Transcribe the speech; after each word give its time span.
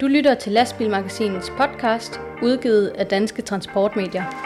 Du 0.00 0.06
lytter 0.06 0.34
til 0.40 0.52
Lastbilmagasinets 0.52 1.50
podcast, 1.58 2.20
udgivet 2.42 2.88
af 2.88 3.06
Danske 3.06 3.42
Transportmedier. 3.42 4.45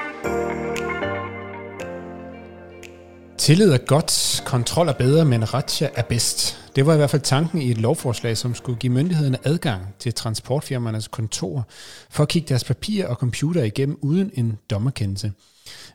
Tillid 3.51 3.71
er 3.71 3.79
godt, 3.79 4.43
kontrol 4.47 4.89
er 4.89 4.93
bedre, 4.93 5.25
men 5.25 5.55
Ratcha 5.55 5.89
er 5.95 6.03
bedst. 6.03 6.59
Det 6.77 6.87
var 6.87 6.95
i 6.95 6.97
hvert 6.97 7.11
fald 7.11 7.23
tanken 7.23 7.63
i 7.63 7.71
et 7.71 7.79
lovforslag, 7.79 8.37
som 8.37 8.55
skulle 8.55 8.79
give 8.79 8.93
myndighederne 8.93 9.39
adgang 9.45 9.83
til 9.99 10.15
transportfirmaernes 10.15 11.09
kontor 11.09 11.67
for 12.11 12.23
at 12.23 12.29
kigge 12.29 12.49
deres 12.49 12.65
papirer 12.65 13.09
og 13.09 13.17
computer 13.17 13.63
igennem 13.63 13.99
uden 14.01 14.31
en 14.35 14.59
dommerkendelse. 14.71 15.33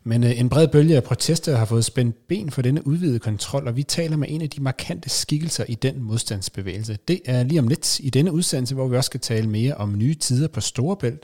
Men 0.03 0.23
øh, 0.23 0.39
en 0.39 0.49
bred 0.49 0.67
bølge 0.67 0.95
af 0.95 1.03
protester 1.03 1.57
har 1.57 1.65
fået 1.65 1.85
spændt 1.85 2.27
ben 2.27 2.51
for 2.51 2.61
denne 2.61 2.87
udvidede 2.87 3.19
kontrol, 3.19 3.67
og 3.67 3.75
vi 3.75 3.83
taler 3.83 4.17
med 4.17 4.27
en 4.31 4.41
af 4.41 4.49
de 4.49 4.61
markante 4.61 5.09
skikkelser 5.09 5.65
i 5.67 5.75
den 5.75 6.03
modstandsbevægelse. 6.03 6.97
Det 7.07 7.21
er 7.25 7.43
lige 7.43 7.59
om 7.59 7.67
lidt 7.67 7.99
i 7.99 8.09
denne 8.09 8.31
udsendelse, 8.31 8.75
hvor 8.75 8.87
vi 8.87 8.97
også 8.97 9.07
skal 9.07 9.19
tale 9.19 9.49
mere 9.49 9.75
om 9.75 9.97
nye 9.97 10.15
tider 10.15 10.47
på 10.47 10.61
Storebælt. 10.61 11.23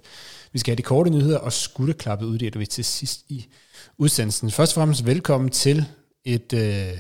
Vi 0.53 0.59
skal 0.59 0.71
have 0.71 0.77
de 0.77 0.83
korte 0.83 1.09
nyheder 1.09 1.37
og 1.37 1.53
skutteklappet 1.53 2.25
uddeler 2.25 2.59
vi 2.59 2.65
til 2.65 2.85
sidst 2.85 3.21
i 3.29 3.47
udsendelsen. 3.97 4.51
Først 4.51 4.71
og 4.71 4.81
fremmest 4.81 5.05
velkommen 5.05 5.49
til 5.49 5.85
et 6.25 6.53
øh, 6.53 6.97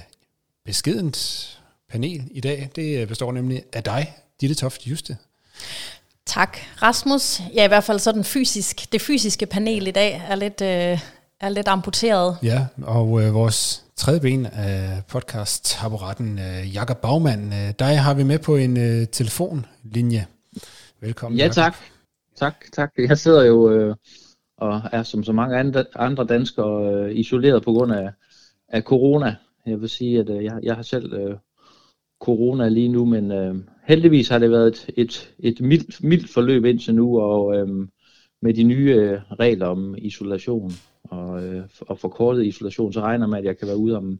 beskedent 0.65 1.59
panel 1.89 2.27
i 2.31 2.41
dag. 2.41 2.69
Det 2.75 3.07
består 3.07 3.31
nemlig 3.31 3.63
af 3.73 3.83
dig, 3.83 4.13
Ditte 4.41 4.55
Toft 4.55 4.87
Juste. 4.87 5.17
Tak, 6.25 6.57
Rasmus. 6.81 7.41
Ja, 7.55 7.65
i 7.65 7.67
hvert 7.67 7.83
fald 7.83 7.99
så 7.99 8.11
den 8.11 8.23
fysisk, 8.23 8.91
det 8.91 9.01
fysiske 9.01 9.45
panel 9.45 9.87
i 9.87 9.91
dag 9.91 10.23
er 10.29 10.35
lidt, 10.35 10.61
øh, 10.61 10.99
er 11.39 11.49
lidt 11.49 11.67
amputeret. 11.67 12.37
Ja, 12.43 12.65
og 12.83 13.21
øh, 13.21 13.33
vores 13.33 13.85
tredje 13.95 14.19
ben 14.19 14.45
af 14.45 15.01
podcast 15.07 15.65
Taburetten, 15.65 16.39
øh, 16.39 16.75
Jakob 16.75 16.97
Bagmann. 16.97 17.53
Øh, 17.53 17.73
dig 17.79 17.99
har 17.99 18.13
vi 18.13 18.23
med 18.23 18.39
på 18.39 18.55
en 18.55 18.77
øh, 18.77 19.07
telefonlinje. 19.07 20.25
Velkommen. 21.01 21.39
Ja, 21.39 21.47
tak. 21.47 21.75
Tak, 22.35 22.55
tak. 22.73 22.91
Jeg 22.97 23.17
sidder 23.17 23.43
jo 23.43 23.71
øh, 23.71 23.95
og 24.57 24.81
er 24.91 25.03
som 25.03 25.23
så 25.23 25.31
mange 25.33 25.57
andre, 25.57 25.85
andre 25.95 26.25
danskere 26.25 26.93
øh, 26.93 27.15
isoleret 27.15 27.63
på 27.63 27.71
grund 27.71 27.93
af, 27.93 28.09
af 28.71 28.83
corona. 28.83 29.35
Jeg 29.65 29.81
vil 29.81 29.89
sige, 29.89 30.19
at 30.19 30.29
øh, 30.29 30.43
jeg, 30.43 30.59
jeg 30.63 30.75
har 30.75 30.83
selv 30.83 31.13
øh, 31.13 31.37
corona 32.19 32.69
lige 32.69 32.89
nu, 32.89 33.05
men 33.05 33.31
øh, 33.31 33.55
heldigvis 33.87 34.29
har 34.29 34.39
det 34.39 34.51
været 34.51 34.67
et, 34.67 34.93
et, 34.97 35.33
et 35.39 35.61
mildt, 35.61 36.03
mildt 36.03 36.29
forløb 36.29 36.65
indtil 36.65 36.95
nu, 36.95 37.19
og 37.19 37.55
øh, 37.57 37.87
med 38.41 38.53
de 38.53 38.63
nye 38.63 38.95
øh, 38.95 39.19
regler 39.39 39.65
om 39.65 39.95
isolation 39.97 40.71
og, 41.03 41.43
øh, 41.43 41.63
og 41.81 41.99
forkortet 41.99 42.45
isolation, 42.45 42.93
så 42.93 43.01
regner 43.01 43.27
man, 43.27 43.39
at 43.39 43.45
jeg 43.45 43.57
kan 43.57 43.67
være 43.67 43.77
ude 43.77 43.97
om, 43.97 44.19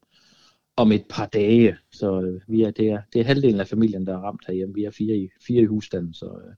om 0.75 0.91
et 0.91 1.05
par 1.09 1.25
dage. 1.25 1.77
Så 1.91 2.21
øh, 2.21 2.41
vi 2.47 2.61
er, 2.61 2.71
det, 2.71 2.87
er, 2.87 3.01
det 3.13 3.21
er 3.21 3.25
halvdelen 3.25 3.59
af 3.59 3.67
familien, 3.67 4.07
der 4.07 4.13
er 4.13 4.21
ramt 4.21 4.47
herhjemme. 4.47 4.75
Vi 4.75 4.83
er 4.83 4.91
fire 4.91 5.15
i, 5.15 5.29
fire 5.47 5.61
i 5.61 5.65
husstanden, 5.65 6.13
så 6.13 6.25
øh, 6.25 6.53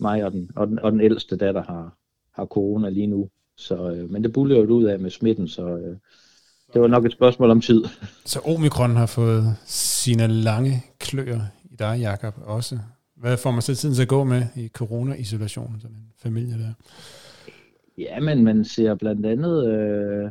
mig 0.00 0.24
og 0.24 0.32
den, 0.32 0.50
og, 0.56 0.66
den, 0.66 0.78
og 0.78 0.92
den 0.92 1.00
ældste 1.00 1.36
datter 1.36 1.62
har, 1.62 1.98
har 2.32 2.46
corona 2.46 2.88
lige 2.88 3.06
nu. 3.06 3.30
Så, 3.56 3.90
øh, 3.90 4.10
men 4.10 4.24
det 4.24 4.32
buller 4.32 4.56
jo 4.56 4.64
ud 4.64 4.84
af 4.84 4.98
med 5.00 5.10
smitten, 5.10 5.48
så 5.48 5.76
øh, 5.76 5.96
det 6.72 6.82
var 6.82 6.88
nok 6.88 7.04
et 7.04 7.12
spørgsmål 7.12 7.50
om 7.50 7.60
tid. 7.60 7.84
Så 8.24 8.40
omikron 8.40 8.96
har 8.96 9.06
fået 9.06 9.56
sine 9.66 10.26
lange 10.26 10.82
kløer 10.98 11.40
i 11.64 11.76
dig, 11.76 11.98
Jakob, 12.00 12.34
også. 12.42 12.78
Hvad 13.16 13.36
får 13.36 13.50
man 13.50 13.62
så 13.62 13.74
tiden 13.74 13.94
til 13.94 14.02
at 14.02 14.08
gå 14.08 14.24
med 14.24 14.42
i 14.56 14.68
corona-isolation, 14.68 15.76
sådan 15.80 15.96
en 15.96 16.12
familie 16.22 16.54
der? 16.54 16.72
Ja, 17.98 18.20
men 18.20 18.44
man 18.44 18.64
ser 18.64 18.94
blandt 18.94 19.26
andet 19.26 19.66
øh, 19.66 20.30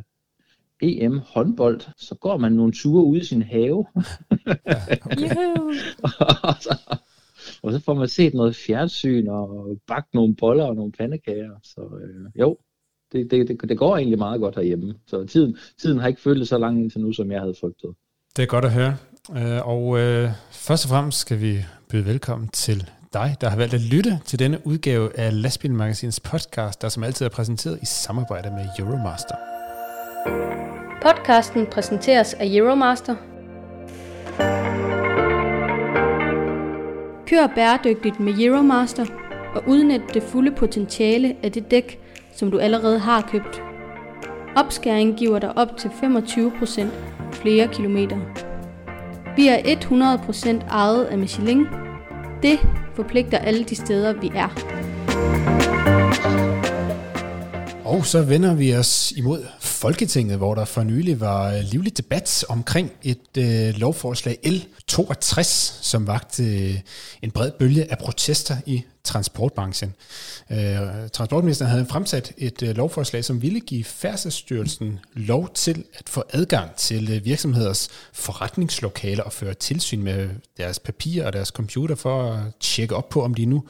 EM 0.82 1.20
håndbold, 1.26 1.80
så 1.96 2.14
går 2.14 2.36
man 2.36 2.52
nogle 2.52 2.72
ture 2.72 3.04
ude 3.04 3.20
i 3.20 3.24
sin 3.24 3.42
have. 3.42 3.86
ja, 4.46 4.96
okay. 5.02 5.36
og, 6.48 6.54
så, 6.60 6.98
og 7.62 7.72
så 7.72 7.80
får 7.84 7.94
man 7.94 8.08
set 8.08 8.34
noget 8.34 8.56
fjernsyn 8.56 9.28
og 9.28 9.78
bagt 9.86 10.14
nogle 10.14 10.36
boller 10.36 10.64
og 10.64 10.76
nogle 10.76 10.92
pandekager. 10.92 11.50
Så 11.62 11.80
øh, 12.02 12.40
jo, 12.40 12.58
det, 13.12 13.30
det, 13.30 13.48
det, 13.48 13.68
det 13.68 13.78
går 13.78 13.96
egentlig 13.96 14.18
meget 14.18 14.40
godt 14.40 14.54
herhjemme. 14.54 14.94
Så 15.06 15.24
tiden, 15.24 15.56
tiden 15.82 15.98
har 15.98 16.08
ikke 16.08 16.20
følt 16.20 16.48
så 16.48 16.58
lang 16.58 16.80
indtil 16.80 17.00
nu, 17.00 17.12
som 17.12 17.32
jeg 17.32 17.40
havde 17.40 17.54
frygtet. 17.60 17.90
Det 18.36 18.42
er 18.42 18.46
godt 18.46 18.64
at 18.64 18.72
høre. 18.72 18.96
Øh, 19.36 19.68
og 19.68 19.98
øh, 19.98 20.30
først 20.50 20.84
og 20.84 20.88
fremmest 20.88 21.18
skal 21.18 21.40
vi 21.40 21.58
byde 21.88 22.06
velkommen 22.06 22.48
til 22.48 22.90
dig, 23.12 23.36
der 23.40 23.48
har 23.48 23.56
valgt 23.56 23.74
at 23.74 23.80
lytte 23.80 24.20
til 24.24 24.38
denne 24.38 24.66
udgave 24.66 25.18
af 25.18 25.42
Lastbilmagasinets 25.42 26.20
podcast, 26.20 26.82
der 26.82 26.88
som 26.88 27.04
altid 27.04 27.26
er 27.26 27.30
præsenteret 27.30 27.78
i 27.82 27.86
samarbejde 27.86 28.50
med 28.50 28.66
Euromaster. 28.78 29.34
Podcasten 31.02 31.66
præsenteres 31.66 32.34
af 32.34 32.46
Euromaster. 32.46 33.16
Kør 37.26 37.46
bæredygtigt 37.54 38.20
med 38.20 38.32
Euromaster 38.38 39.06
og 39.54 39.62
udnyt 39.68 40.14
det 40.14 40.22
fulde 40.22 40.50
potentiale 40.50 41.36
af 41.42 41.52
det 41.52 41.70
dæk, 41.70 42.01
som 42.32 42.50
du 42.50 42.58
allerede 42.58 42.98
har 42.98 43.28
købt. 43.32 43.62
Opskæring 44.56 45.16
giver 45.16 45.38
dig 45.38 45.58
op 45.58 45.76
til 45.76 45.88
25% 45.88 46.86
flere 47.32 47.68
kilometer. 47.68 48.16
Vi 49.36 49.48
er 49.48 49.56
100% 50.64 50.68
ejet 50.68 51.04
af 51.04 51.18
Michelin. 51.18 51.66
Det 52.42 52.58
forpligter 52.94 53.38
alle 53.38 53.64
de 53.64 53.74
steder, 53.74 54.12
vi 54.12 54.32
er. 54.34 54.48
Og 57.84 58.06
så 58.06 58.22
vender 58.22 58.54
vi 58.54 58.74
os 58.74 59.12
imod 59.16 59.46
Folketinget, 59.82 60.36
hvor 60.36 60.54
der 60.54 60.64
for 60.64 60.82
nylig 60.82 61.20
var 61.20 61.52
øh, 61.52 61.60
livlig 61.60 61.96
debat 61.96 62.44
omkring 62.48 62.92
et 63.02 63.36
øh, 63.38 63.74
lovforslag 63.74 64.38
L62, 64.46 65.42
som 65.82 66.06
vagte 66.06 66.44
øh, 66.44 66.78
en 67.22 67.30
bred 67.30 67.50
bølge 67.50 67.90
af 67.90 67.98
protester 67.98 68.56
i 68.66 68.82
transportbranchen. 69.04 69.94
Øh, 70.50 70.78
transportministeren 71.12 71.70
havde 71.70 71.86
fremsat 71.86 72.32
et 72.38 72.62
øh, 72.62 72.76
lovforslag, 72.76 73.24
som 73.24 73.42
ville 73.42 73.60
give 73.60 73.84
Færdselsstyrelsen 73.84 75.00
lov 75.14 75.48
til 75.54 75.84
at 75.94 76.08
få 76.08 76.24
adgang 76.30 76.74
til 76.76 77.12
øh, 77.12 77.24
virksomheders 77.24 77.88
forretningslokaler 78.12 79.22
og 79.22 79.32
føre 79.32 79.54
tilsyn 79.54 80.02
med 80.02 80.28
deres 80.56 80.78
papirer 80.78 81.26
og 81.26 81.32
deres 81.32 81.48
computer 81.48 81.94
for 81.94 82.32
at 82.32 82.40
tjekke 82.60 82.96
op 82.96 83.08
på, 83.08 83.22
om 83.22 83.34
de 83.34 83.46
nu 83.46 83.64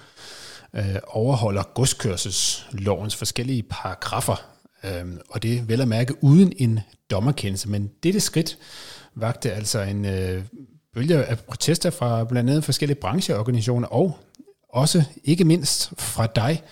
øh, 0.75 0.97
overholder 1.07 1.63
godskørselslovens 1.75 3.17
forskellige 3.17 3.63
paragrafer. 3.63 4.52
Øh, 4.85 5.05
og 5.29 5.43
det 5.43 5.69
vel 5.69 5.81
at 5.81 5.89
mærke 5.89 6.25
uden 6.25 6.53
en 6.57 6.81
dommerkendelse. 7.11 7.69
Men 7.69 7.91
dette 8.03 8.21
skridt 8.21 8.59
vagte 9.15 9.53
altså 9.53 9.81
en 9.81 10.05
øh, 10.05 10.45
bølge 10.95 11.25
af 11.25 11.39
protester 11.39 11.91
fra 11.91 12.25
blandt 12.25 12.51
andet 12.51 12.65
forskellige 12.65 13.01
brancheorganisationer 13.01 13.89
og 13.89 14.19
også 14.69 15.05
ikke 15.25 15.45
mindst 15.45 15.93
fra 15.99 16.27
dig, 16.27 16.63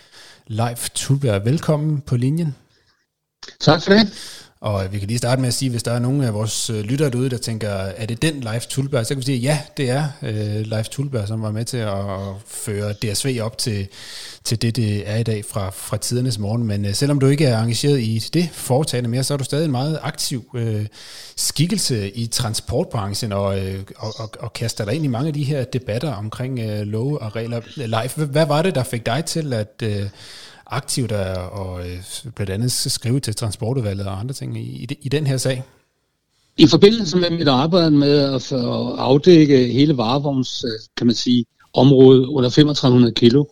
Leif 0.47 0.91
Tulberg. 0.91 1.45
Velkommen 1.45 2.01
på 2.01 2.17
linjen. 2.17 2.55
Tak 3.61 3.83
for 3.83 3.93
det. 3.93 4.13
Og 4.61 4.93
vi 4.93 4.99
kan 4.99 5.09
lige 5.09 5.19
starte 5.19 5.41
med 5.41 5.49
at 5.49 5.55
sige, 5.55 5.71
hvis 5.71 5.83
der 5.83 5.93
er 5.93 5.99
nogen 5.99 6.23
af 6.23 6.35
vores 6.35 6.71
øh, 6.71 6.81
lyttere 6.81 7.11
derude, 7.11 7.31
der 7.31 7.39
tænker, 7.39 7.69
er 7.71 8.07
det 8.07 8.23
den 8.23 8.41
Leif 8.41 8.67
Tulberg? 8.67 9.07
Så 9.07 9.15
kan 9.15 9.19
vi 9.21 9.25
sige, 9.25 9.39
ja, 9.39 9.61
det 9.77 9.91
er 9.91 10.05
uh, 10.23 10.29
Leif 10.67 10.89
Tulberg, 10.89 11.29
som 11.29 11.43
var 11.43 11.51
med 11.51 11.65
til 11.65 11.77
at 11.77 11.95
føre 12.47 12.93
DSV 12.93 13.39
op 13.43 13.59
til, 13.59 13.89
til 14.45 14.63
det, 14.63 14.77
det 14.77 15.09
er 15.11 15.17
i 15.17 15.23
dag 15.23 15.45
fra, 15.45 15.71
fra 15.71 15.97
tidernes 15.97 16.39
morgen. 16.39 16.65
Men 16.65 16.85
uh, 16.85 16.93
selvom 16.93 17.21
du 17.21 17.27
ikke 17.27 17.45
er 17.45 17.59
engageret 17.59 18.01
i 18.01 18.19
det 18.33 18.49
foretagende 18.53 19.11
mere, 19.11 19.25
så 19.25 19.35
er 19.35 19.39
du 19.39 19.45
stadig 19.45 19.65
en 19.65 19.71
meget 19.71 19.99
aktiv 20.03 20.51
uh, 20.55 20.87
skikkelse 21.37 22.11
i 22.11 22.27
transportbranchen 22.27 23.33
og, 23.33 23.59
uh, 23.59 23.81
og, 23.97 24.15
og, 24.17 24.31
og 24.41 24.53
kaster 24.53 24.85
dig 24.85 24.95
ind 24.95 25.05
i 25.05 25.09
mange 25.09 25.29
af 25.29 25.35
de 25.35 25.45
her 25.45 25.65
debatter 25.65 26.13
omkring 26.13 26.59
uh, 26.59 26.81
love 26.81 27.23
og 27.23 27.37
regler. 27.37 27.61
Leif, 27.77 28.17
hvad 28.17 28.47
var 28.47 28.63
det, 28.63 28.75
der 28.75 28.83
fik 28.83 29.07
dig 29.07 29.25
til 29.25 29.53
at... 29.53 29.83
Uh, 29.83 30.09
aktivt 30.71 31.13
og 31.13 31.89
øh, 31.89 31.97
blandt 32.37 32.53
andet 32.53 32.73
skrive 32.73 33.21
til 33.21 33.35
transportudvalget 33.35 34.07
og 34.07 34.21
andre 34.21 34.35
ting 34.35 34.59
i, 34.59 34.97
i, 35.03 35.09
den 35.09 35.27
her 35.27 35.37
sag? 35.37 35.65
I 36.57 36.67
forbindelse 36.67 37.17
med 37.19 37.31
mit 37.31 37.49
arbejde 37.49 37.91
med 37.91 38.19
at 38.19 38.53
afdække 38.99 39.67
hele 39.67 39.97
varevogns, 39.97 40.65
øh, 40.65 40.71
kan 40.97 41.07
man 41.07 41.17
sige, 41.17 41.45
område 41.75 42.29
under 42.29 42.51
3500 42.51 43.15
kilo, 43.15 43.45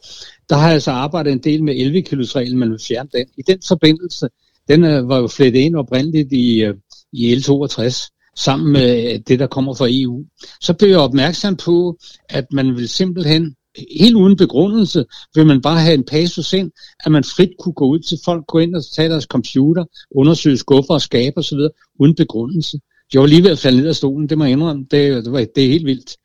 der 0.48 0.56
har 0.56 0.70
jeg 0.70 0.82
så 0.82 0.90
arbejdet 0.90 1.32
en 1.32 1.38
del 1.38 1.62
med 1.64 1.75
11 1.76 2.02
kilos 2.02 2.37
reglen, 2.37 2.58
men 2.58 2.78
fjerne 2.88 3.08
den. 3.12 3.26
I 3.38 3.42
den 3.42 3.58
forbindelse, 3.69 4.28
den 4.69 4.84
øh, 4.84 5.08
var 5.08 5.19
jo 5.19 5.28
flettet 5.28 5.60
ind 5.60 5.76
oprindeligt 5.76 6.32
i, 6.32 6.60
øh, 6.60 6.75
i 7.12 7.34
L62, 7.34 8.08
sammen 8.37 8.72
med 8.72 9.19
det, 9.20 9.38
der 9.38 9.46
kommer 9.46 9.75
fra 9.75 9.87
EU. 9.90 10.25
Så 10.60 10.72
blev 10.75 10.88
jeg 10.88 10.98
opmærksom 10.98 11.56
på, 11.56 11.98
at 12.28 12.44
man 12.52 12.76
vil 12.76 12.88
simpelthen 12.88 13.54
helt 14.00 14.14
uden 14.14 14.36
begrundelse 14.36 15.04
vil 15.34 15.46
man 15.46 15.62
bare 15.62 15.80
have 15.80 15.94
en 15.94 16.04
passus 16.04 16.52
ind, 16.52 16.70
at 17.04 17.12
man 17.12 17.25
frit 17.25 17.50
kunne 17.58 17.72
gå 17.72 17.86
ud 17.86 17.98
til 17.98 18.19
folk, 18.25 18.46
gå 18.46 18.58
ind 18.58 18.75
og 18.75 18.82
tage 18.96 19.08
deres 19.08 19.25
computer, 19.25 19.84
undersøge 20.10 20.56
skuffer 20.56 20.94
og 20.94 21.02
skabe 21.02 21.38
osv., 21.38 21.58
uden 22.00 22.14
begrundelse. 22.14 22.78
Jeg 23.12 23.20
var 23.20 23.26
lige 23.26 23.42
ved 23.42 23.50
at 23.50 23.58
falde 23.58 23.78
ned 23.78 23.88
af 23.88 23.96
stolen, 23.96 24.28
det 24.28 24.38
må 24.38 24.44
jeg 24.44 24.52
indrømme, 24.52 24.86
det, 24.90 25.25
det, 25.25 25.32
var, 25.32 25.46
det 25.54 25.64
er 25.64 25.69
helt 25.69 25.86
vildt. 25.86 26.16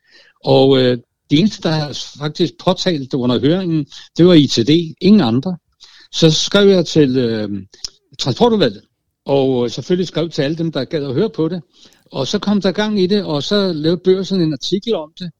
Og 0.44 0.78
øh, 0.78 0.98
det 1.30 1.38
eneste, 1.38 1.68
der 1.68 2.12
faktisk 2.18 2.52
påtalt 2.64 3.12
det 3.12 3.18
under 3.18 3.40
høringen, 3.40 3.86
det 4.16 4.26
var 4.26 4.34
ITD, 4.34 4.70
ingen 5.00 5.20
andre. 5.20 5.56
Så 6.12 6.30
skrev 6.30 6.68
jeg 6.68 6.86
til 6.86 7.16
øh, 7.16 7.48
transportudvalget, 8.18 8.82
og 9.24 9.64
øh, 9.64 9.70
selvfølgelig 9.70 10.08
skrev 10.08 10.28
til 10.28 10.42
alle 10.42 10.56
dem, 10.56 10.72
der 10.72 10.84
gad 10.84 11.04
at 11.04 11.14
høre 11.14 11.30
på 11.30 11.48
det. 11.48 11.62
Og 12.12 12.26
så 12.26 12.38
kom 12.38 12.60
der 12.60 12.72
gang 12.72 13.00
i 13.00 13.06
det, 13.06 13.24
og 13.24 13.42
så 13.42 13.72
lavede 13.72 14.00
børsen 14.04 14.40
en 14.40 14.52
artikel 14.52 14.94
om 14.94 15.12
det, 15.18 15.30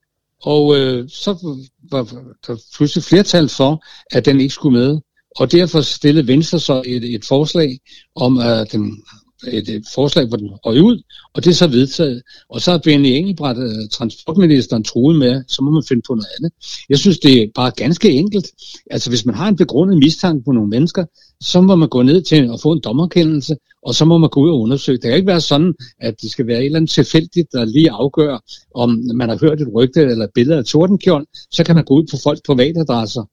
og 0.42 0.76
øh, 0.76 1.08
så 1.08 1.56
var 1.90 2.02
der 2.46 2.56
pludselig 2.76 3.04
flertal 3.04 3.48
for, 3.48 3.84
at 4.10 4.24
den 4.24 4.40
ikke 4.40 4.54
skulle 4.54 4.78
med. 4.78 5.00
Og 5.36 5.52
derfor 5.52 5.80
stillede 5.80 6.26
Venstre 6.26 6.60
så 6.60 6.82
et, 6.86 7.14
et 7.14 7.24
forslag 7.24 7.78
om, 8.14 8.38
at 8.38 8.72
den 8.72 9.02
et, 9.46 9.68
et 9.68 9.84
forslag, 9.94 10.26
hvor 10.26 10.36
den 10.36 10.50
røg 10.50 10.82
ud, 10.82 11.02
og 11.34 11.44
det 11.44 11.50
er 11.50 11.54
så 11.54 11.66
vedtaget. 11.66 12.22
Og 12.48 12.60
så 12.60 12.70
har 12.70 12.78
Benny 12.78 13.06
Engelbrecht, 13.06 13.58
øh, 13.58 13.88
transportministeren, 13.92 14.84
troet 14.84 15.18
med, 15.18 15.42
så 15.48 15.62
må 15.62 15.70
man 15.70 15.82
finde 15.88 16.02
på 16.06 16.14
noget 16.14 16.28
andet. 16.38 16.52
Jeg 16.88 16.98
synes, 16.98 17.18
det 17.18 17.42
er 17.42 17.46
bare 17.54 17.70
ganske 17.76 18.10
enkelt. 18.10 18.46
Altså, 18.90 19.10
hvis 19.10 19.24
man 19.26 19.34
har 19.34 19.48
en 19.48 19.56
begrundet 19.56 19.98
mistanke 19.98 20.44
på 20.44 20.52
nogle 20.52 20.70
mennesker, 20.70 21.04
så 21.40 21.60
må 21.60 21.76
man 21.76 21.88
gå 21.88 22.02
ned 22.02 22.22
til 22.22 22.50
at 22.52 22.60
få 22.62 22.72
en 22.72 22.80
dommerkendelse, 22.84 23.56
og 23.82 23.94
så 23.94 24.04
må 24.04 24.18
man 24.18 24.30
gå 24.30 24.40
ud 24.40 24.50
og 24.50 24.60
undersøge. 24.60 24.98
Det 24.98 25.04
kan 25.04 25.14
ikke 25.14 25.26
være 25.26 25.40
sådan, 25.40 25.74
at 26.00 26.14
det 26.22 26.30
skal 26.30 26.46
være 26.46 26.58
et 26.58 26.64
eller 26.64 26.76
andet 26.76 26.90
tilfældigt, 26.90 27.52
der 27.52 27.64
lige 27.64 27.90
afgør, 27.90 28.38
om 28.74 29.00
man 29.14 29.28
har 29.28 29.38
hørt 29.40 29.60
et 29.60 29.68
rygte 29.74 30.00
eller 30.00 30.24
et 30.24 30.30
billede 30.34 30.58
af 30.58 30.64
Tordenkjold, 30.64 31.26
så 31.50 31.64
kan 31.64 31.74
man 31.74 31.84
gå 31.84 31.94
ud 31.94 32.06
på 32.10 32.16
folks 32.22 32.40
private 32.46 32.80
adresser. 32.80 33.24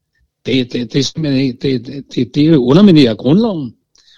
Det, 0.45 0.73
det, 0.73 0.93
det, 0.93 1.11
det, 1.15 1.61
det, 1.61 2.03
det, 2.15 2.35
det 2.35 2.55
underminerer 2.55 3.15
grundloven. 3.15 3.73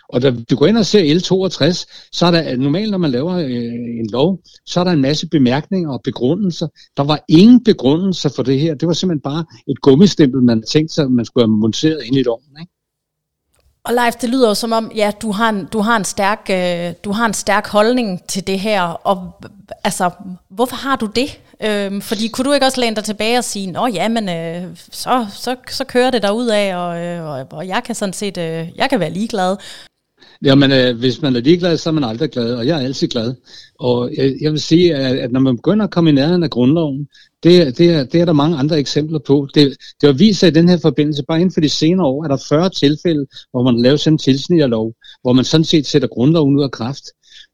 Og 0.09 0.21
da 0.21 0.35
du 0.49 0.55
går 0.55 0.67
ind 0.67 0.77
og 0.77 0.85
ser 0.85 1.15
L62, 1.15 1.85
så 2.11 2.25
er 2.25 2.31
der 2.31 2.57
normalt, 2.57 2.91
når 2.91 2.97
man 2.97 3.11
laver 3.11 3.33
øh, 3.33 3.99
en 3.99 4.09
lov, 4.11 4.39
så 4.65 4.79
er 4.79 4.83
der 4.83 4.91
en 4.91 5.01
masse 5.01 5.27
bemærkninger 5.27 5.89
og 5.89 6.01
begrundelser. 6.03 6.67
Der 6.97 7.03
var 7.03 7.19
ingen 7.29 7.63
begrundelser 7.63 8.29
for 8.29 8.43
det 8.43 8.59
her. 8.59 8.75
Det 8.75 8.87
var 8.87 8.93
simpelthen 8.93 9.21
bare 9.21 9.45
et 9.67 9.81
gummistempel, 9.81 10.41
man 10.41 10.63
tænkte 10.71 10.95
sig, 10.95 11.11
man 11.11 11.25
skulle 11.25 11.47
have 11.47 11.57
monteret 11.57 12.01
ind 12.05 12.15
i 12.15 12.23
loven. 12.23 12.43
Ikke? 12.61 12.71
Og 13.85 13.93
Leif, 13.93 14.15
det 14.15 14.29
lyder 14.29 14.47
jo 14.47 14.53
som 14.53 14.71
om, 14.71 14.91
ja, 14.95 15.11
du 15.21 15.31
har 15.31 15.49
en, 15.49 15.65
du 15.65 15.79
har 15.79 15.95
en, 15.95 16.03
stærk, 16.05 16.49
øh, 16.49 16.93
du 17.03 17.11
har 17.11 17.25
en 17.25 17.33
stærk 17.33 17.67
holdning 17.67 18.27
til 18.27 18.47
det 18.47 18.59
her, 18.59 18.81
og 18.81 19.31
altså, 19.83 20.09
hvorfor 20.49 20.75
har 20.75 20.95
du 20.95 21.05
det? 21.05 21.39
Øhm, 21.61 22.01
fordi 22.01 22.27
kunne 22.27 22.45
du 22.45 22.53
ikke 22.53 22.65
også 22.65 22.81
læne 22.81 22.95
dig 22.95 23.03
tilbage 23.03 23.37
og 23.37 23.43
sige, 23.43 23.71
nå 23.71 23.87
ja, 23.87 24.07
men 24.07 24.29
øh, 24.29 24.77
så, 24.91 25.27
så, 25.31 25.55
så 25.69 25.83
kører 25.83 26.11
det 26.11 26.23
der 26.23 26.31
ud 26.31 26.47
af, 26.47 26.75
og, 26.75 27.01
øh, 27.01 27.25
og, 27.25 27.47
og 27.51 27.67
jeg 27.67 27.83
kan 27.83 27.95
sådan 27.95 28.13
set, 28.13 28.37
øh, 28.37 28.69
jeg 28.75 28.89
kan 28.89 28.99
være 28.99 29.09
ligeglad. 29.09 29.57
Jamen, 30.43 30.71
øh, 30.71 30.97
hvis 30.99 31.21
man 31.21 31.35
er 31.35 31.39
ligeglad, 31.39 31.77
så 31.77 31.89
er 31.89 31.93
man 31.93 32.03
aldrig 32.03 32.29
glad, 32.29 32.55
og 32.55 32.67
jeg 32.67 32.81
er 32.81 32.85
altid 32.85 33.07
glad. 33.07 33.35
Og 33.79 34.11
jeg, 34.17 34.33
jeg 34.41 34.51
vil 34.51 34.61
sige, 34.61 34.95
at, 34.95 35.15
at 35.15 35.31
når 35.31 35.39
man 35.39 35.55
begynder 35.55 35.85
at 35.85 35.91
komme 35.91 36.09
i 36.09 36.13
nærheden 36.13 36.43
af 36.43 36.49
grundloven, 36.49 37.07
det, 37.43 37.77
det, 37.77 37.89
er, 37.89 38.03
det 38.03 38.21
er 38.21 38.25
der 38.25 38.33
mange 38.33 38.57
andre 38.57 38.79
eksempler 38.79 39.19
på. 39.19 39.47
Det, 39.55 39.77
det 40.01 40.07
har 40.07 40.13
vist 40.13 40.39
sig 40.39 40.47
i 40.47 40.51
den 40.51 40.69
her 40.69 40.77
forbindelse, 40.77 41.23
bare 41.27 41.41
inden 41.41 41.53
for 41.53 41.61
de 41.61 41.69
senere 41.69 42.07
år, 42.07 42.23
er 42.23 42.27
der 42.27 42.45
40 42.49 42.69
tilfælde, 42.69 43.25
hvor 43.51 43.63
man 43.63 43.81
laver 43.81 43.97
sådan 43.97 44.13
en 44.13 44.17
tilsnigerlov, 44.17 44.93
hvor 45.21 45.33
man 45.33 45.45
sådan 45.45 45.65
set 45.65 45.87
sætter 45.87 46.07
grundloven 46.07 46.55
ud 46.55 46.63
af 46.63 46.71
kraft. 46.71 47.03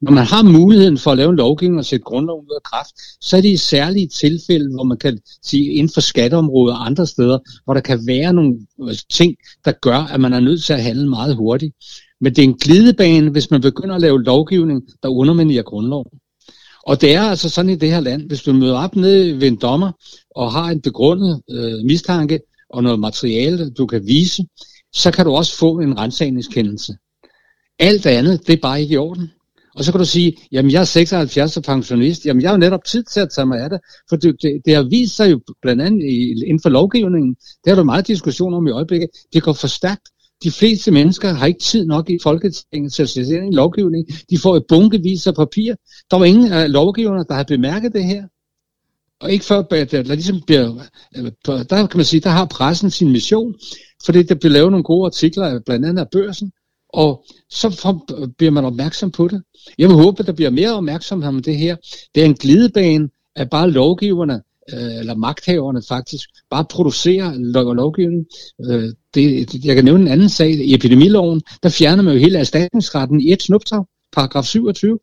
Når 0.01 0.11
man 0.11 0.25
har 0.25 0.43
muligheden 0.43 0.97
for 0.97 1.11
at 1.11 1.17
lave 1.17 1.29
en 1.29 1.35
lovgivning 1.35 1.79
og 1.79 1.85
sætte 1.85 2.03
grundloven 2.03 2.45
ud 2.45 2.55
af 2.55 2.63
kraft, 2.63 2.93
så 3.21 3.37
er 3.37 3.41
det 3.41 3.49
i 3.49 3.57
særlige 3.57 4.07
tilfælde, 4.07 4.73
hvor 4.73 4.83
man 4.83 4.97
kan 4.97 5.19
sige 5.43 5.73
inden 5.73 5.93
for 5.93 6.01
skatteområder 6.01 6.75
og 6.75 6.85
andre 6.85 7.07
steder, 7.07 7.39
hvor 7.65 7.73
der 7.73 7.81
kan 7.81 7.99
være 8.07 8.33
nogle 8.33 8.57
ting, 9.09 9.35
der 9.65 9.71
gør, 9.71 9.97
at 9.97 10.19
man 10.19 10.33
er 10.33 10.39
nødt 10.39 10.63
til 10.63 10.73
at 10.73 10.83
handle 10.83 11.09
meget 11.09 11.35
hurtigt. 11.35 11.75
Men 12.21 12.35
det 12.35 12.39
er 12.39 12.47
en 12.47 12.57
glidebane, 12.57 13.29
hvis 13.29 13.51
man 13.51 13.61
begynder 13.61 13.95
at 13.95 14.01
lave 14.01 14.23
lovgivning, 14.23 14.81
der 15.03 15.09
underminerer 15.09 15.63
grundloven. 15.63 16.19
Og 16.83 17.01
det 17.01 17.15
er 17.15 17.21
altså 17.21 17.49
sådan 17.49 17.71
i 17.71 17.75
det 17.75 17.91
her 17.91 17.99
land, 17.99 18.27
hvis 18.27 18.41
du 18.41 18.53
møder 18.53 18.77
op 18.77 18.95
nede 18.95 19.41
ved 19.41 19.47
en 19.47 19.55
dommer 19.55 19.91
og 20.35 20.51
har 20.51 20.65
en 20.65 20.81
begrundet 20.81 21.41
øh, 21.51 21.85
mistanke 21.85 22.39
og 22.69 22.83
noget 22.83 22.99
materiale, 22.99 23.69
du 23.69 23.85
kan 23.85 24.07
vise, 24.07 24.43
så 24.93 25.11
kan 25.11 25.25
du 25.25 25.31
også 25.31 25.57
få 25.57 25.79
en 25.79 25.99
rensagningskendelse. 25.99 26.93
Alt 27.79 28.05
andet, 28.05 28.47
det 28.47 28.53
er 28.53 28.61
bare 28.61 28.81
ikke 28.81 28.93
i 28.93 28.97
orden. 28.97 29.31
Og 29.75 29.83
så 29.83 29.91
kan 29.91 29.99
du 29.99 30.05
sige, 30.05 30.37
jamen 30.51 30.71
jeg 30.71 30.81
er 30.81 30.85
76 30.85 31.57
og 31.57 31.63
pensionist, 31.63 32.25
jamen 32.25 32.41
jeg 32.41 32.49
har 32.49 32.55
jo 32.55 32.59
netop 32.59 32.83
tid 32.83 33.03
til 33.03 33.19
at 33.19 33.29
tage 33.35 33.45
mig 33.45 33.59
af 33.59 33.69
det, 33.69 33.79
for 34.09 34.15
det, 34.15 34.35
det, 34.41 34.61
det 34.65 34.75
har 34.75 34.83
vist 34.83 35.15
sig 35.15 35.31
jo 35.31 35.39
blandt 35.61 35.81
andet 35.81 36.03
inden 36.47 36.61
for 36.61 36.69
lovgivningen, 36.69 37.35
det 37.63 37.67
har 37.71 37.75
der 37.75 37.83
meget 37.83 38.07
diskussion 38.07 38.53
om 38.53 38.67
i 38.67 38.71
øjeblikket, 38.71 39.09
det 39.33 39.43
går 39.43 39.53
for 39.53 39.67
stærkt 39.67 40.09
de 40.43 40.51
fleste 40.51 40.91
mennesker 40.91 41.29
har 41.29 41.45
ikke 41.45 41.59
tid 41.59 41.85
nok 41.85 42.09
i 42.09 42.17
Folketinget 42.23 42.93
til 42.93 43.03
at 43.03 43.09
sætte 43.09 43.35
ind 43.35 43.53
i 43.53 43.55
lovgivning. 43.55 44.07
De 44.29 44.37
får 44.37 44.55
et 44.55 44.63
bunkevis 44.67 45.27
af 45.27 45.35
papir. 45.35 45.75
Der 46.11 46.17
var 46.17 46.25
ingen 46.25 46.51
af 46.51 46.71
lovgiverne, 46.71 47.25
der 47.27 47.33
har 47.33 47.43
bemærket 47.43 47.93
det 47.93 48.03
her. 48.03 48.23
Og 49.21 49.31
ikke 49.31 49.45
før, 49.45 49.63
at 49.71 49.91
der, 49.91 50.03
ligesom 50.03 50.41
bliver, 50.47 50.83
der 51.45 51.87
kan 51.87 51.97
man 51.97 52.05
sige, 52.05 52.19
der 52.19 52.29
har 52.29 52.45
pressen 52.45 52.91
sin 52.91 53.11
mission, 53.11 53.55
fordi 54.05 54.23
der 54.23 54.35
bliver 54.35 54.53
lavet 54.53 54.71
nogle 54.71 54.83
gode 54.83 55.05
artikler, 55.05 55.59
blandt 55.59 55.85
andet 55.85 56.01
af 56.01 56.09
børsen, 56.11 56.51
og 56.89 57.25
så 57.49 57.99
bliver 58.37 58.51
man 58.51 58.65
opmærksom 58.65 59.11
på 59.11 59.27
det. 59.27 59.41
Jeg 59.77 59.89
vil 59.89 59.95
håbe, 59.95 60.19
at 60.19 60.27
der 60.27 60.33
bliver 60.33 60.49
mere 60.49 60.73
opmærksomhed 60.73 61.27
om 61.27 61.41
det 61.41 61.57
her. 61.57 61.75
Det 62.15 62.21
er 62.21 62.25
en 62.25 62.33
glidebane, 62.33 63.09
af 63.35 63.49
bare 63.49 63.71
lovgiverne 63.71 64.41
øh, 64.73 64.99
eller 64.99 65.15
magthaverne 65.15 65.81
faktisk, 65.87 66.29
bare 66.49 66.65
producerer 66.69 67.33
lov- 67.37 67.75
lovgivning. 67.75 68.25
Øh, 68.65 68.89
det, 69.13 69.65
jeg 69.65 69.75
kan 69.75 69.85
nævne 69.85 70.01
en 70.01 70.07
anden 70.07 70.29
sag. 70.29 70.49
I 70.49 70.73
epidemiloven, 70.73 71.41
der 71.63 71.69
fjerner 71.69 72.03
man 72.03 72.13
jo 72.13 72.19
hele 72.19 72.39
erstatningsretten 72.39 73.21
i 73.21 73.31
et 73.31 73.41
snuptag, 73.41 73.83
paragraf 74.11 74.45
27. 74.45 74.99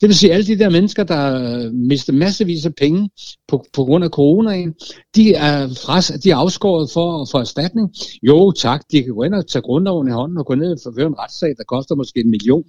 Det 0.00 0.08
vil 0.08 0.16
sige, 0.16 0.30
at 0.30 0.34
alle 0.34 0.46
de 0.46 0.58
der 0.58 0.70
mennesker, 0.70 1.04
der 1.04 1.72
mister 1.72 2.12
massevis 2.12 2.66
af 2.66 2.74
penge 2.74 3.10
på, 3.48 3.64
på 3.72 3.84
grund 3.84 4.04
af 4.04 4.10
coronaen, 4.10 4.74
de 5.16 5.34
er, 5.34 5.68
fras, 5.68 6.12
de 6.24 6.30
er 6.30 6.36
afskåret 6.36 6.90
for, 6.90 7.28
for 7.30 7.38
erstatning. 7.38 7.94
Jo 8.22 8.52
tak, 8.52 8.82
de 8.92 9.02
kan 9.02 9.14
gå 9.14 9.22
ind 9.22 9.34
og 9.34 9.48
tage 9.48 9.62
grundloven 9.62 10.08
i 10.08 10.10
hånden 10.10 10.38
og 10.38 10.46
gå 10.46 10.54
ned 10.54 10.86
og 10.86 10.94
føre 10.94 11.06
en 11.06 11.18
retssag, 11.18 11.54
der 11.58 11.64
koster 11.64 11.94
måske 11.94 12.20
en 12.20 12.30
million, 12.30 12.64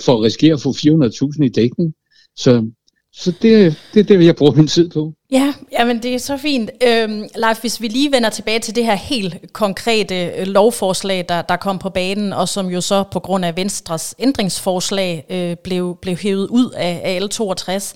for 0.00 0.14
at 0.14 0.22
risikere 0.22 0.52
at 0.52 0.60
få 0.60 0.70
400.000 0.70 1.44
i 1.44 1.48
dækning. 1.48 1.94
Så 2.36 2.70
så 3.12 3.30
det, 3.42 3.78
det 3.94 4.00
er 4.00 4.04
det, 4.04 4.26
jeg 4.26 4.36
bruger 4.36 4.52
min 4.52 4.66
tid 4.66 4.88
på. 4.88 5.14
Ja, 5.32 5.54
jamen 5.72 6.02
det 6.02 6.14
er 6.14 6.18
så 6.18 6.36
fint. 6.36 6.70
Øhm, 6.86 7.28
Leif, 7.36 7.58
hvis 7.60 7.80
vi 7.80 7.88
lige 7.88 8.12
vender 8.12 8.30
tilbage 8.30 8.58
til 8.58 8.74
det 8.74 8.84
her 8.84 8.94
helt 8.94 9.52
konkrete 9.52 10.26
øh, 10.26 10.46
lovforslag, 10.46 11.24
der, 11.28 11.42
der 11.42 11.56
kom 11.56 11.78
på 11.78 11.90
banen, 11.90 12.32
og 12.32 12.48
som 12.48 12.66
jo 12.66 12.80
så 12.80 13.04
på 13.12 13.20
grund 13.20 13.44
af 13.44 13.56
Venstres 13.56 14.14
ændringsforslag 14.18 15.26
øh, 15.30 15.56
blev, 15.56 15.98
blev 16.02 16.16
hævet 16.16 16.48
ud 16.48 16.70
af, 16.70 17.00
af 17.04 17.20
L62. 17.20 17.94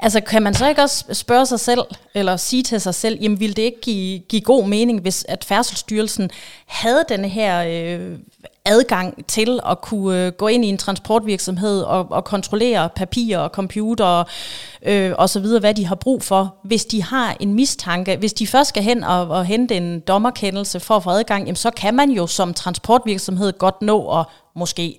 Altså 0.00 0.20
kan 0.20 0.42
man 0.42 0.54
så 0.54 0.68
ikke 0.68 0.82
også 0.82 1.04
spørge 1.12 1.46
sig 1.46 1.60
selv, 1.60 1.82
eller 2.14 2.36
sige 2.36 2.62
til 2.62 2.80
sig 2.80 2.94
selv, 2.94 3.18
jamen 3.20 3.40
ville 3.40 3.54
det 3.54 3.62
ikke 3.62 3.80
give, 3.80 4.18
give 4.18 4.42
god 4.42 4.66
mening, 4.66 5.00
hvis 5.00 5.24
at 5.28 5.44
Færdselsstyrelsen 5.44 6.30
havde 6.66 7.04
denne 7.08 7.28
her 7.28 7.64
øh, 7.68 8.18
adgang 8.66 9.26
til 9.26 9.60
at 9.70 9.80
kunne 9.80 10.26
øh, 10.26 10.32
gå 10.32 10.46
ind 10.46 10.64
i 10.64 10.68
en 10.68 10.78
transportvirksomhed 10.78 11.82
og, 11.82 12.06
og 12.10 12.24
kontrollere 12.24 12.88
papirer 12.96 13.38
og 13.38 13.50
computer 13.50 14.24
øh, 14.82 15.12
og 15.18 15.30
så 15.30 15.40
videre, 15.40 15.60
hvad 15.60 15.74
de 15.74 15.86
har 15.86 15.94
brug 15.94 16.22
for, 16.22 16.54
hvis 16.64 16.84
de 16.84 17.02
har 17.02 17.36
en 17.40 17.54
mistanke. 17.54 18.16
Hvis 18.16 18.32
de 18.32 18.46
først 18.46 18.68
skal 18.68 18.82
hen 18.82 19.04
og, 19.04 19.28
og 19.28 19.44
hente 19.44 19.76
en 19.76 20.00
dommerkendelse 20.00 20.80
for 20.80 20.96
at 20.96 21.02
få 21.02 21.10
adgang, 21.10 21.44
jamen, 21.44 21.56
så 21.56 21.70
kan 21.70 21.94
man 21.94 22.10
jo 22.10 22.26
som 22.26 22.54
transportvirksomhed 22.54 23.58
godt 23.58 23.82
nå 23.82 24.18
at 24.20 24.26
måske 24.56 24.98